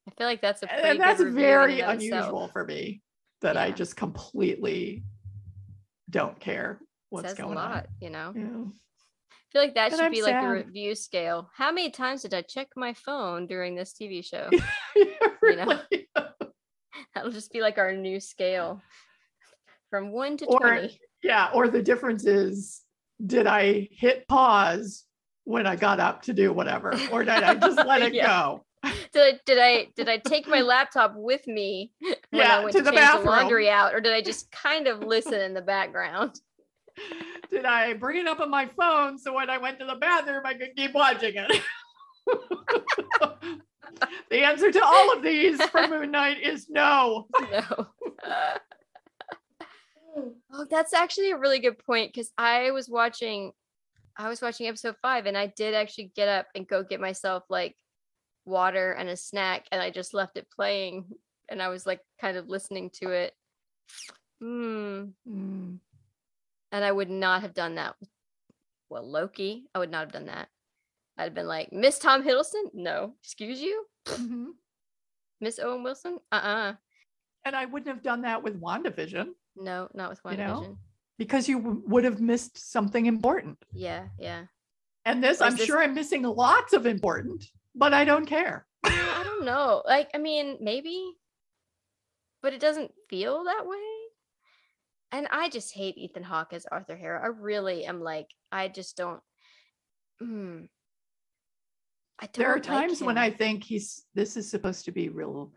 I 0.08 0.12
feel 0.18 0.28
like 0.28 0.42
that's 0.42 0.64
a 0.64 0.74
and 0.86 1.00
that's 1.00 1.22
very 1.22 1.82
and 1.82 1.92
of 1.92 2.02
itself. 2.02 2.22
unusual 2.24 2.48
for 2.48 2.66
me 2.66 3.02
that 3.42 3.58
I 3.58 3.72
just 3.72 3.96
completely 3.96 5.04
don't 6.10 6.40
care 6.40 6.80
what's 7.10 7.36
going 7.36 7.54
a 7.54 7.56
lot, 7.56 7.72
on. 7.76 7.84
you 8.02 8.10
know. 8.10 8.34
Yeah. 8.36 8.66
I 9.32 9.52
feel 9.52 9.62
like 9.62 9.76
that 9.76 9.92
And 9.92 9.98
should 10.00 10.06
I'm 10.06 10.12
be 10.12 10.22
like 10.22 10.36
the 10.36 10.42
sad. 10.42 10.50
review 10.50 10.96
scale. 10.96 11.50
How 11.56 11.72
many 11.72 11.90
times 11.92 12.22
did 12.24 12.34
I 12.34 12.42
check 12.42 12.70
my 12.76 12.94
phone 12.94 13.48
during 13.48 13.76
this 13.76 13.94
TV 13.94 14.24
show? 14.26 14.50
really. 15.42 15.80
That'll 17.16 17.32
just 17.32 17.52
be 17.52 17.62
like 17.62 17.78
our 17.78 17.92
new 17.94 18.20
scale. 18.20 18.82
From 19.90 20.12
one 20.12 20.38
to 20.38 20.46
Or- 20.46 20.60
twenty. 20.60 21.00
Yeah. 21.24 21.50
Or 21.54 21.68
the 21.68 21.82
difference 21.82 22.26
is, 22.26 22.82
did 23.26 23.48
I 23.48 23.90
hit 23.92 24.28
pause 24.28 25.06
when 25.44 25.66
I 25.68 25.76
got 25.76 26.00
up 26.00 26.22
to 26.24 26.34
do 26.34 26.54
whatever, 26.54 26.94
or 27.12 27.24
did 27.24 27.44
I 27.44 27.56
just 27.56 27.78
let 27.78 28.02
it 28.04 28.14
Yeah. 28.14 28.28
go? 28.28 28.66
Did 29.12 29.22
I 29.36 29.40
did 29.46 29.58
I 29.60 29.88
did 29.96 30.08
I 30.10 30.18
take 30.18 30.48
my 30.48 30.62
laptop 30.62 31.14
with 31.16 31.46
me 31.48 31.92
when 32.00 32.16
Yeah, 32.32 32.58
I 32.58 32.64
went 32.64 32.72
to 32.74 32.78
to, 32.78 32.84
the 32.86 32.92
change 32.92 33.02
bathroom. 33.02 33.26
the 33.26 33.32
laundry 33.32 33.70
out, 33.70 33.94
or 33.94 34.00
did 34.00 34.14
I 34.14 34.22
just 34.22 34.50
kind 34.52 34.88
of 34.88 35.00
listen 35.04 35.34
in 35.42 35.54
the 35.54 35.62
background? 35.62 36.40
Did 37.50 37.66
I 37.66 37.94
bring 37.94 38.18
it 38.20 38.28
up 38.28 38.40
on 38.40 38.50
my 38.50 38.68
phone 38.68 39.18
so 39.18 39.34
when 39.34 39.50
I 39.50 39.58
went 39.58 39.80
to 39.80 39.86
the 39.86 39.96
bathroom 39.96 40.44
I 40.46 40.54
could 40.54 40.76
keep 40.78 40.94
watching 40.94 41.34
it? 41.36 41.62
The 44.30 44.44
answer 44.44 44.72
to 44.72 44.84
all 44.84 45.14
of 45.14 45.24
these 45.24 45.62
for 45.66 45.88
Moon 45.88 46.12
Knight 46.12 46.42
is 46.42 46.70
no. 46.70 47.28
no. 47.52 47.88
oh, 50.54 50.66
that's 50.70 50.94
actually 50.94 51.32
a 51.32 51.38
really 51.38 51.60
good 51.60 51.78
point 51.80 52.14
because 52.14 52.32
I 52.38 52.72
was 52.72 52.90
watching, 52.90 53.52
I 54.18 54.30
was 54.30 54.42
watching 54.42 54.68
episode 54.68 54.96
five, 55.02 55.26
and 55.26 55.38
I 55.38 55.48
did 55.48 55.74
actually 55.74 56.12
get 56.16 56.28
up 56.28 56.48
and 56.56 56.68
go 56.68 56.84
get 56.84 57.00
myself 57.00 57.44
like 57.50 57.76
water 58.46 58.92
and 58.92 59.10
a 59.10 59.18
snack, 59.18 59.66
and 59.72 59.82
I 59.82 59.90
just 59.90 60.14
left 60.14 60.38
it 60.38 60.48
playing, 60.54 61.06
and 61.50 61.62
I 61.62 61.70
was 61.70 61.86
like 61.86 62.02
kind 62.20 62.38
of 62.38 62.50
listening 62.50 62.90
to 63.02 63.12
it. 63.12 63.34
Hmm. 64.42 65.06
Mm. 65.28 65.80
And 66.72 66.86
I 66.86 66.92
would 66.92 67.10
not 67.10 67.42
have 67.42 67.54
done 67.54 67.76
that. 67.76 67.96
Well, 68.90 69.08
Loki, 69.08 69.66
I 69.74 69.80
would 69.80 69.92
not 69.92 70.02
have 70.02 70.12
done 70.12 70.28
that. 70.28 70.50
I'd 71.20 71.26
have 71.26 71.34
been 71.34 71.48
like, 71.48 71.74
Miss 71.74 72.00
Tom 72.00 72.24
Hiddleston? 72.24 72.74
No. 72.74 73.14
Excuse 73.22 73.60
you? 73.62 73.86
Mhm. 74.06 74.46
Miss 75.42 75.60
Owen 75.60 75.84
Wilson? 75.84 76.18
Uh-uh. 76.32 76.74
And 77.44 77.56
I 77.56 77.66
wouldn't 77.66 77.94
have 77.94 78.02
done 78.04 78.22
that 78.22 78.42
with 78.42 78.60
WandaVision 78.62 79.28
No, 79.58 79.90
not 79.94 80.10
with 80.12 80.20
You 80.32 80.38
know? 80.38 80.62
WandaVision. 80.62 80.78
because 81.18 81.50
you 81.50 81.58
w- 81.60 81.84
would 81.88 82.06
have 82.06 82.22
missed 82.22 82.72
something 82.72 83.06
important. 83.06 83.58
Yeah, 83.74 84.08
yeah. 84.18 84.46
And 85.06 85.22
this, 85.22 85.42
I'm 85.42 85.56
this- 85.58 85.66
sure 85.66 85.80
I'm 85.82 85.94
missing 85.94 86.24
lots 86.24 86.72
of 86.72 86.86
important, 86.86 87.44
but 87.76 87.94
I 87.94 88.06
don't 88.06 88.26
care. 88.26 88.66
Uh, 88.86 88.92
I 88.92 89.24
don't 89.26 89.44
know. 89.44 89.84
Like, 89.86 90.10
I 90.16 90.18
mean, 90.20 90.58
maybe, 90.62 91.12
but 92.42 92.54
it 92.54 92.62
doesn't 92.62 92.92
feel 93.10 93.44
that 93.44 93.68
way. 93.68 93.78
And 95.12 95.28
I 95.32 95.50
just 95.50 95.74
hate 95.74 95.98
Ethan 95.98 96.24
Hawke 96.24 96.54
as 96.54 96.66
Arthur 96.66 96.96
Harrow. 96.96 97.22
I 97.22 97.28
really 97.28 97.84
am 97.86 98.00
like, 98.02 98.28
I 98.54 98.70
just 98.70 98.96
don't. 98.96 99.20
Mm, 100.22 100.58
don't. 100.62 100.70
There 102.34 102.50
are 102.52 102.56
like 102.56 102.64
times 102.64 103.02
when. 103.02 103.18
I 103.18 103.30
think 103.30 103.64
he's 103.64 104.06
this 104.14 104.38
is 104.38 104.50
supposed 104.50 104.86
to 104.86 104.92
be 104.92 105.10
real, 105.10 105.54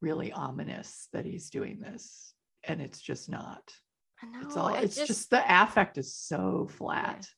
really 0.00 0.32
ominous 0.32 1.08
that 1.12 1.24
he's 1.24 1.50
doing 1.50 1.78
this, 1.80 2.34
and 2.64 2.80
it's 2.80 3.00
just 3.00 3.28
not. 3.28 3.62
I 4.22 4.26
know. 4.26 4.46
It's 4.46 4.56
all. 4.56 4.74
It's 4.74 4.96
just, 4.96 5.30
the 5.30 5.42
affect 5.48 5.98
is 5.98 6.14
so 6.14 6.68
flat. 6.78 7.28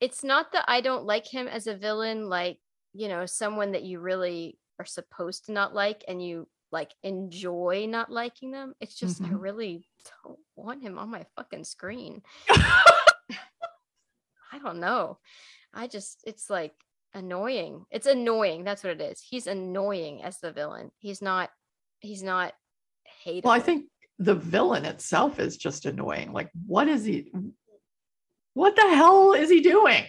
it's 0.00 0.24
not 0.24 0.52
that 0.52 0.64
I 0.68 0.80
don't 0.80 1.04
like 1.04 1.26
him 1.26 1.48
as 1.48 1.66
a 1.66 1.76
villain, 1.76 2.28
like, 2.28 2.58
you 2.94 3.08
know, 3.08 3.26
someone 3.26 3.72
that 3.72 3.82
you 3.82 4.00
really 4.00 4.58
are 4.78 4.86
supposed 4.86 5.46
to 5.46 5.52
not 5.52 5.74
like 5.74 6.04
and 6.08 6.24
you 6.24 6.48
like 6.72 6.92
enjoy 7.02 7.86
not 7.88 8.10
liking 8.10 8.52
them. 8.52 8.74
It's 8.80 8.94
just, 8.94 9.20
I 9.20 9.24
Mhm. 9.26 9.40
really 9.42 9.88
don't 10.24 10.38
want 10.56 10.82
him 10.82 10.98
on 10.98 11.10
my 11.10 11.26
fucking 11.36 11.64
screen. 11.64 12.22
I 12.48 14.58
don't 14.62 14.80
know. 14.80 15.18
I 15.74 15.86
just, 15.86 16.22
it's 16.26 16.48
like 16.50 16.72
annoying. 17.14 17.84
It's 17.90 18.06
annoying. 18.06 18.64
That's 18.64 18.84
what 18.84 19.00
it 19.00 19.00
is. 19.00 19.20
He's 19.20 19.46
annoying 19.46 20.22
as 20.22 20.38
the 20.38 20.52
villain. 20.52 20.90
He's 20.98 21.22
not, 21.22 21.50
he's 22.00 22.22
not 22.22 22.52
hateable. 23.26 23.44
Well, 23.44 23.54
I 23.54 23.60
think 23.60 23.86
the 24.18 24.34
villain 24.34 24.84
itself 24.84 25.40
is 25.40 25.56
just 25.56 25.86
annoying. 25.86 26.32
Like, 26.32 26.50
what 26.66 26.88
is 26.88 27.04
he? 27.04 27.32
What 28.54 28.76
the 28.76 28.82
hell 28.82 29.32
is 29.32 29.48
he 29.48 29.60
doing? 29.60 30.04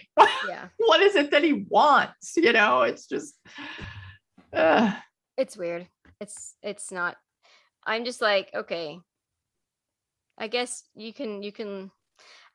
yeah, 0.48 0.68
what 0.76 1.00
is 1.00 1.14
it 1.14 1.30
that 1.30 1.44
he 1.44 1.64
wants? 1.68 2.36
You 2.36 2.52
know, 2.52 2.82
it's 2.82 3.06
just. 3.06 3.34
Uh, 4.52 4.92
it's 5.36 5.56
weird. 5.56 5.88
It's, 6.20 6.54
it's 6.62 6.92
not, 6.92 7.16
I'm 7.86 8.04
just 8.04 8.20
like, 8.20 8.50
okay, 8.54 9.00
I 10.38 10.48
guess 10.48 10.84
you 10.94 11.12
can, 11.12 11.42
you 11.42 11.52
can, 11.52 11.90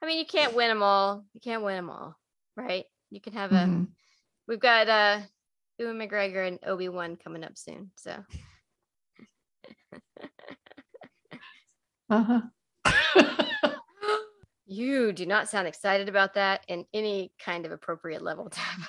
I 0.02 0.06
mean, 0.06 0.20
you 0.20 0.26
can't 0.26 0.56
win 0.56 0.70
them 0.70 0.84
all. 0.84 1.26
You 1.34 1.42
can't 1.42 1.64
win 1.64 1.76
them 1.76 1.90
all, 1.90 2.16
right? 2.56 2.86
You 3.10 3.20
can 3.20 3.34
have 3.34 3.52
a, 3.52 3.56
mhm. 3.56 3.88
We've 4.48 4.60
got 4.60 4.88
uh 4.90 5.20
Ewan 5.78 5.98
McGregor 5.98 6.48
and 6.48 6.60
Obi 6.66 6.90
Wan 6.90 7.18
coming 7.18 7.44
up 7.44 7.58
soon. 7.58 7.92
So 7.96 8.24
Uh-huh. 12.10 12.42
you 14.66 15.12
do 15.12 15.26
not 15.26 15.50
sound 15.50 15.68
excited 15.68 16.08
about 16.08 16.36
that 16.36 16.64
in 16.70 16.86
any 16.94 17.34
kind 17.40 17.66
of 17.66 17.72
appropriate 17.74 18.22
level, 18.22 18.50
Tab. 18.50 18.82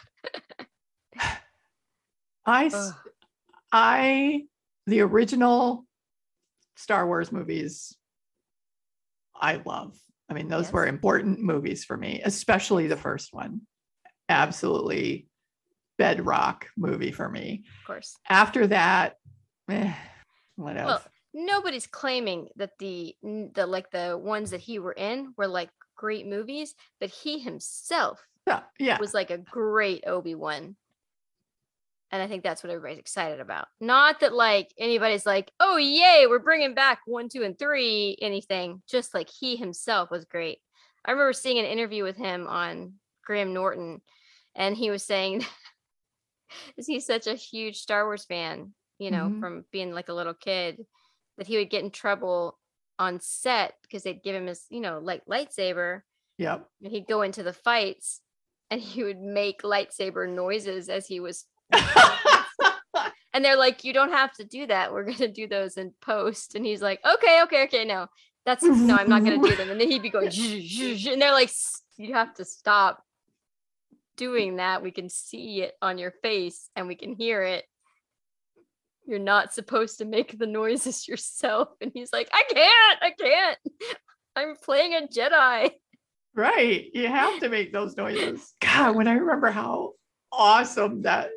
I. 2.47 2.71
I 3.73 4.45
the 4.87 5.01
original 5.01 5.85
Star 6.77 7.07
Wars 7.07 7.31
movies, 7.33 7.95
I 9.35 9.57
love. 9.67 9.99
I 10.31 10.35
mean, 10.35 10.49
those 10.49 10.67
Yes. 10.67 10.73
were 10.73 10.87
important 10.87 11.41
movies 11.41 11.85
for 11.85 11.97
me, 11.97 12.23
especially 12.25 12.87
the 12.87 12.97
first 12.97 13.35
one. 13.35 13.63
Absolutely 14.31 15.29
bedrock 15.99 16.67
movie 16.77 17.13
for 17.13 17.29
me. 17.29 17.65
Of 17.81 17.87
course. 17.87 18.17
After 18.29 18.67
that, 18.69 19.17
eh, 19.69 19.93
whatever. 20.57 20.87
Well, 20.87 21.03
nobody's 21.35 21.87
claiming 21.87 22.49
that 22.57 22.79
the 22.79 23.15
the 23.23 23.67
like 23.67 23.91
the 23.91 24.19
ones 24.21 24.51
that 24.51 24.61
he 24.61 24.79
were 24.79 24.93
in 24.93 25.35
were 25.37 25.49
like 25.49 25.71
great 25.97 26.27
movies, 26.27 26.75
but 27.01 27.11
he 27.11 27.39
himself 27.39 28.25
yeah, 28.47 28.61
yeah. 28.79 28.99
was 28.99 29.13
like 29.13 29.31
a 29.31 29.39
great 29.39 30.05
Obi-Wan. 30.07 30.77
And 32.11 32.23
I 32.23 32.27
think 32.27 32.43
that's 32.43 32.63
what 32.63 32.71
everybody's 32.71 33.01
excited 33.01 33.39
about. 33.39 33.67
Not 33.81 34.21
that 34.21 34.33
like 34.33 34.73
anybody's 34.79 35.27
like, 35.27 35.51
"Oh 35.61 35.77
yay, 35.77 36.25
we're 36.27 36.39
bringing 36.39 36.75
back 36.75 37.01
1, 37.05 37.29
2 37.29 37.43
and 37.43 37.59
3 37.59 38.17
anything." 38.23 38.83
Just 38.89 39.13
like 39.13 39.29
he 39.29 39.57
himself 39.57 40.11
was 40.11 40.25
great. 40.25 40.61
I 41.05 41.11
remember 41.11 41.35
seeing 41.35 41.59
an 41.59 41.67
interview 41.67 42.05
with 42.05 42.17
him 42.17 42.47
on 42.47 42.95
Graham 43.25 43.53
Norton 43.53 44.01
and 44.59 44.77
he 44.77 44.91
was 44.91 45.03
saying 45.03 45.47
is 46.77 46.87
he's 46.87 47.07
such 47.07 47.27
a 47.27 47.35
huge 47.35 47.77
Star 47.79 48.05
Wars 48.05 48.25
fan, 48.25 48.75
you 48.99 49.11
know, 49.11 49.29
Mhm. 49.29 49.41
from 49.41 49.65
being 49.73 49.93
like 49.93 50.09
a 50.09 50.15
little 50.15 50.35
kid 50.35 50.85
that 51.37 51.47
he 51.47 51.57
would 51.57 51.71
get 51.71 51.85
in 51.85 51.91
trouble 51.91 52.59
on 52.99 53.21
set 53.21 53.75
because 53.83 54.03
they'd 54.03 54.23
give 54.23 54.35
him 54.35 54.47
his, 54.47 54.67
you 54.71 54.81
know, 54.81 54.99
like 54.99 55.25
lightsaber 55.27 56.03
Yep. 56.39 56.69
and 56.83 56.93
he'd 56.93 57.07
go 57.07 57.23
into 57.23 57.43
the 57.43 57.53
fights 57.53 58.21
and 58.71 58.81
he 58.81 59.05
would 59.05 59.21
make 59.21 59.63
lightsaber 59.63 60.29
noises 60.29 60.89
as 60.89 61.07
he 61.07 61.21
was 61.21 61.47
and 63.33 63.45
they're 63.45 63.57
like 63.57 63.85
you 63.85 63.93
don't 63.93 64.13
have 64.13 64.33
to 64.35 64.45
do 64.45 64.67
that. 64.67 64.93
We're 64.93 65.05
going 65.05 65.17
to 65.19 65.29
do 65.29 65.47
those 65.47 65.77
in 65.77 65.93
post. 66.01 66.55
And 66.55 66.65
he's 66.67 66.83
like 66.83 67.01
okay 67.05 67.43
okay 67.45 67.65
okay 67.65 67.85
no. 67.85 68.07
That's 68.47 68.63
no 68.63 68.97
i'm 68.97 69.09
not 69.11 69.25
going 69.25 69.41
to 69.43 69.49
do 69.49 69.57
them. 69.57 69.71
And 69.71 69.81
then 69.81 69.91
he'd 69.91 70.03
be 70.03 70.09
going 70.11 70.29
and 70.37 71.23
they're 71.23 71.33
like 71.33 71.51
you 71.99 72.15
have 72.15 72.35
to 72.35 72.45
stop 72.45 73.03
doing 74.19 74.57
that 74.57 74.83
we 74.83 74.91
can 74.91 75.09
see 75.09 75.63
it 75.63 75.75
on 75.81 75.97
your 75.97 76.13
face 76.23 76.69
and 76.77 76.87
we 76.87 76.95
can 76.95 77.15
hear 77.15 77.43
it 77.43 77.65
you're 79.07 79.19
not 79.19 79.55
supposed 79.55 79.97
to 79.99 80.05
make 80.05 80.39
the 80.39 80.47
noises 80.47 81.09
yourself 81.09 81.69
and 81.81 81.91
he's 81.95 82.13
like 82.13 82.29
i 82.33 82.43
can't 82.53 82.99
i 83.01 83.11
can't 83.19 83.59
i'm 84.37 84.55
playing 84.63 84.93
a 84.93 85.07
jedi 85.07 85.71
Right. 86.39 86.89
You 86.95 87.09
have 87.09 87.41
to 87.41 87.49
make 87.49 87.73
those 87.73 87.97
noises. 87.97 88.55
God, 88.61 88.95
when 88.95 89.09
I 89.09 89.15
remember 89.15 89.51
how 89.51 89.95
awesome 90.31 91.03
that 91.03 91.31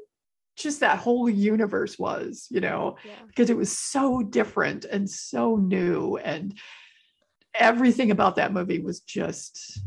just 0.57 0.81
that 0.81 0.99
whole 0.99 1.27
universe 1.27 1.97
was, 1.97 2.45
you 2.51 2.61
know, 2.61 2.97
yeah 3.03 3.13
because 3.27 3.49
it 3.49 3.57
was 3.57 3.75
so 3.75 4.21
different 4.21 4.85
and 4.85 5.09
so 5.09 5.55
new. 5.55 6.17
And 6.17 6.55
everything 7.55 8.11
about 8.11 8.35
that 8.35 8.53
movie 8.53 8.77
was 8.77 8.99
just 8.99 9.81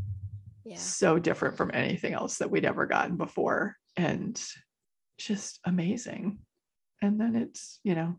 yeah 0.65 0.77
so 0.77 1.19
different 1.19 1.57
from 1.57 1.71
anything 1.75 2.15
else 2.15 2.39
that 2.39 2.51
we'd 2.51 2.65
ever 2.65 2.87
gotten 2.87 3.17
before. 3.17 3.77
And 3.97 4.41
just 5.19 5.61
amazing. 5.65 6.39
And 7.03 7.21
then 7.21 7.37
it's, 7.37 7.81
you 7.85 7.95
know, 7.95 8.17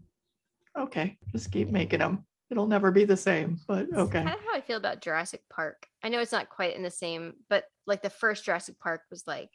okay, 0.77 1.17
just 1.31 1.51
keep 1.51 1.69
making 1.69 1.99
them. 1.99 2.25
It'll 2.51 2.67
never 2.67 2.91
be 2.91 3.05
the 3.05 3.17
same, 3.17 3.57
but 3.67 3.87
okay. 3.91 4.23
kind 4.23 4.29
of 4.29 4.45
how 4.45 4.53
I 4.53 4.61
feel 4.61 4.77
about 4.77 5.01
Jurassic 5.01 5.41
Park. 5.51 5.87
I 6.03 6.09
know 6.09 6.19
it's 6.19 6.31
not 6.31 6.49
quite 6.49 6.75
in 6.75 6.83
the 6.83 6.91
same, 6.91 7.33
but 7.49 7.65
like 7.87 8.03
the 8.03 8.09
first 8.09 8.45
Jurassic 8.45 8.79
Park 8.79 9.01
was 9.09 9.23
like 9.25 9.49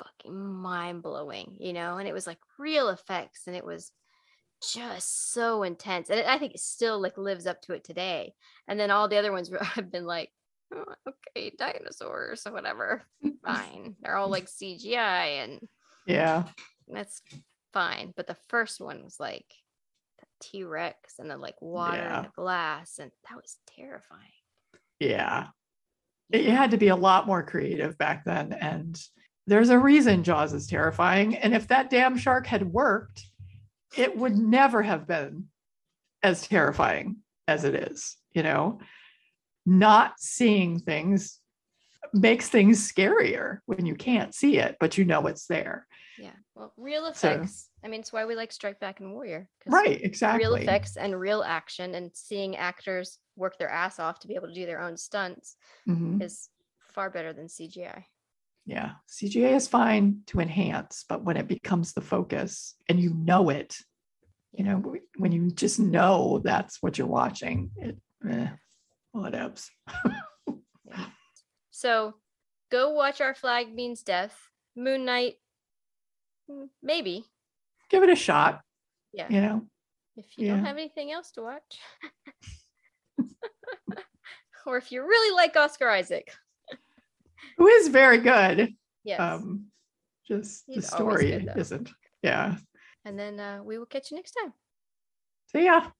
fucking 0.00 0.36
mind 0.36 1.02
blowing, 1.02 1.56
you 1.60 1.72
know, 1.72 1.98
and 1.98 2.08
it 2.08 2.12
was 2.12 2.26
like 2.26 2.38
real 2.58 2.88
effects 2.88 3.46
and 3.46 3.54
it 3.54 3.64
was 3.64 3.92
just 4.72 5.32
so 5.32 5.62
intense. 5.62 6.10
And 6.10 6.20
I 6.20 6.38
think 6.38 6.54
it 6.54 6.60
still 6.60 7.00
like 7.00 7.16
lives 7.16 7.46
up 7.46 7.60
to 7.62 7.72
it 7.74 7.84
today. 7.84 8.34
And 8.66 8.78
then 8.78 8.90
all 8.90 9.08
the 9.08 9.16
other 9.16 9.32
ones 9.32 9.50
have 9.62 9.90
been 9.90 10.06
like, 10.06 10.30
"Oh, 10.30 10.41
Oh, 10.74 10.84
okay, 11.36 11.52
dinosaurs 11.58 12.46
or 12.46 12.52
whatever. 12.52 13.02
Fine. 13.44 13.96
They're 14.02 14.16
all 14.16 14.28
like 14.28 14.46
CGI 14.46 15.44
and 15.44 15.60
Yeah. 16.06 16.44
that's 16.88 17.22
fine. 17.72 18.12
But 18.16 18.26
the 18.26 18.36
first 18.48 18.80
one 18.80 19.02
was 19.04 19.18
like 19.20 19.46
the 20.18 20.26
T 20.40 20.64
Rex 20.64 21.14
and 21.18 21.30
then 21.30 21.40
like 21.40 21.60
water 21.60 21.96
Yeah. 21.96 22.16
and 22.18 22.26
the 22.26 22.30
glass, 22.34 22.98
and 22.98 23.10
that 23.28 23.36
was 23.36 23.58
terrifying. 23.76 24.20
Yeah. 24.98 25.48
It 26.30 26.46
had 26.46 26.70
to 26.70 26.76
be 26.78 26.88
a 26.88 26.96
lot 26.96 27.26
more 27.26 27.42
creative 27.42 27.98
back 27.98 28.24
then. 28.24 28.52
And 28.54 28.98
there's 29.46 29.70
a 29.70 29.78
reason 29.78 30.22
Jaws 30.24 30.52
is 30.54 30.66
terrifying. 30.66 31.36
And 31.36 31.54
if 31.54 31.68
that 31.68 31.90
damn 31.90 32.16
shark 32.16 32.46
had 32.46 32.72
worked, 32.72 33.22
it 33.96 34.16
would 34.16 34.36
never 34.36 34.80
have 34.82 35.06
been 35.06 35.48
as 36.22 36.46
terrifying 36.46 37.16
as 37.48 37.64
it 37.64 37.74
is. 37.74 38.16
You 38.32 38.42
know, 38.44 38.78
not 39.66 40.14
seeing 40.18 40.78
things 40.78 41.38
makes 42.12 42.48
things 42.48 42.92
scarier 42.92 43.58
when 43.66 43.86
you 43.86 43.94
can't 43.94 44.34
see 44.34 44.58
it, 44.58 44.76
but 44.80 44.98
you 44.98 45.04
know 45.04 45.26
it's 45.26 45.46
there. 45.46 45.86
Yeah. 46.18 46.32
Well, 46.54 46.72
real 46.76 47.12
So- 47.14 47.30
effects. 47.30 47.70
I 47.84 47.88
mean, 47.88 48.00
it's 48.00 48.12
why 48.12 48.24
we 48.26 48.34
like 48.36 48.52
Strike 48.52 48.78
Back 48.80 49.00
and 49.00 49.12
Warrior. 49.12 49.48
Right. 49.66 50.00
Exactly. 50.02 50.38
Real 50.44 50.54
effects 50.56 50.96
and 50.96 51.18
real 51.18 51.42
action, 51.42 51.94
and 51.94 52.10
seeing 52.14 52.56
actors 52.56 53.18
work 53.36 53.56
their 53.58 53.70
ass 53.70 53.98
off 53.98 54.18
to 54.20 54.28
be 54.28 54.34
able 54.34 54.48
to 54.48 54.54
do 54.54 54.66
their 54.66 54.80
own 54.80 54.96
stunts 54.96 55.56
Mhm. 55.88 56.22
is 56.22 56.48
far 56.90 57.08
better 57.08 57.32
than 57.32 57.48
CGI. 57.48 58.04
Yeah. 58.66 58.92
CGI 59.08 59.54
is 59.56 59.66
fine 59.66 60.22
to 60.26 60.38
enhance, 60.40 61.04
but 61.08 61.24
when 61.24 61.36
it 61.36 61.48
becomes 61.48 61.94
the 61.94 62.00
focus 62.02 62.76
and 62.88 63.00
you 63.00 63.14
know 63.14 63.48
it, 63.48 63.76
you 64.52 64.64
know, 64.64 64.94
when 65.16 65.32
you 65.32 65.50
just 65.50 65.80
know 65.80 66.40
that's 66.44 66.82
what 66.82 66.98
you're 66.98 67.06
watching, 67.06 67.70
it, 67.76 67.96
eh, 68.28 68.50
whatevs. 69.14 69.68
So 71.70 72.14
go 72.70 72.90
watch 72.90 73.20
Our 73.20 73.34
Flag 73.34 73.74
Means 73.74 74.02
Death. 74.02 74.36
Moon 74.76 75.04
Knight, 75.04 75.34
mm, 76.50 76.68
maybe. 76.82 77.24
Give 77.90 78.02
it 78.02 78.08
a 78.08 78.16
shot, 78.16 78.62
Yeah. 79.12 79.26
you 79.28 79.40
know. 79.40 79.66
If 80.16 80.26
you 80.38 80.48
don't 80.48 80.58
Yeah. 80.60 80.66
have 80.66 80.76
anything 80.78 81.10
else 81.12 81.30
to 81.32 81.42
watch. 81.42 81.80
or 84.66 84.76
if 84.76 84.92
you 84.92 85.02
really 85.02 85.34
like 85.36 85.56
Oscar 85.56 85.90
Isaac. 85.90 86.32
Who 87.58 87.66
is 87.66 87.88
very 87.88 88.18
good. 88.18 88.74
Yes. 89.04 89.20
Um, 89.20 89.66
just 90.26 90.66
the 90.66 90.74
He's 90.74 90.92
always 90.92 91.18
story 91.18 91.30
good, 91.32 91.46
though. 91.48 91.60
isn't. 91.60 91.90
Yeah. 92.22 92.56
and 93.04 93.18
then 93.18 93.40
uh, 93.40 93.60
we 93.64 93.76
will 93.78 93.86
catch 93.86 94.10
you 94.10 94.16
next 94.16 94.32
time. 94.32 94.52
See 95.52 95.64
ya. 95.64 95.90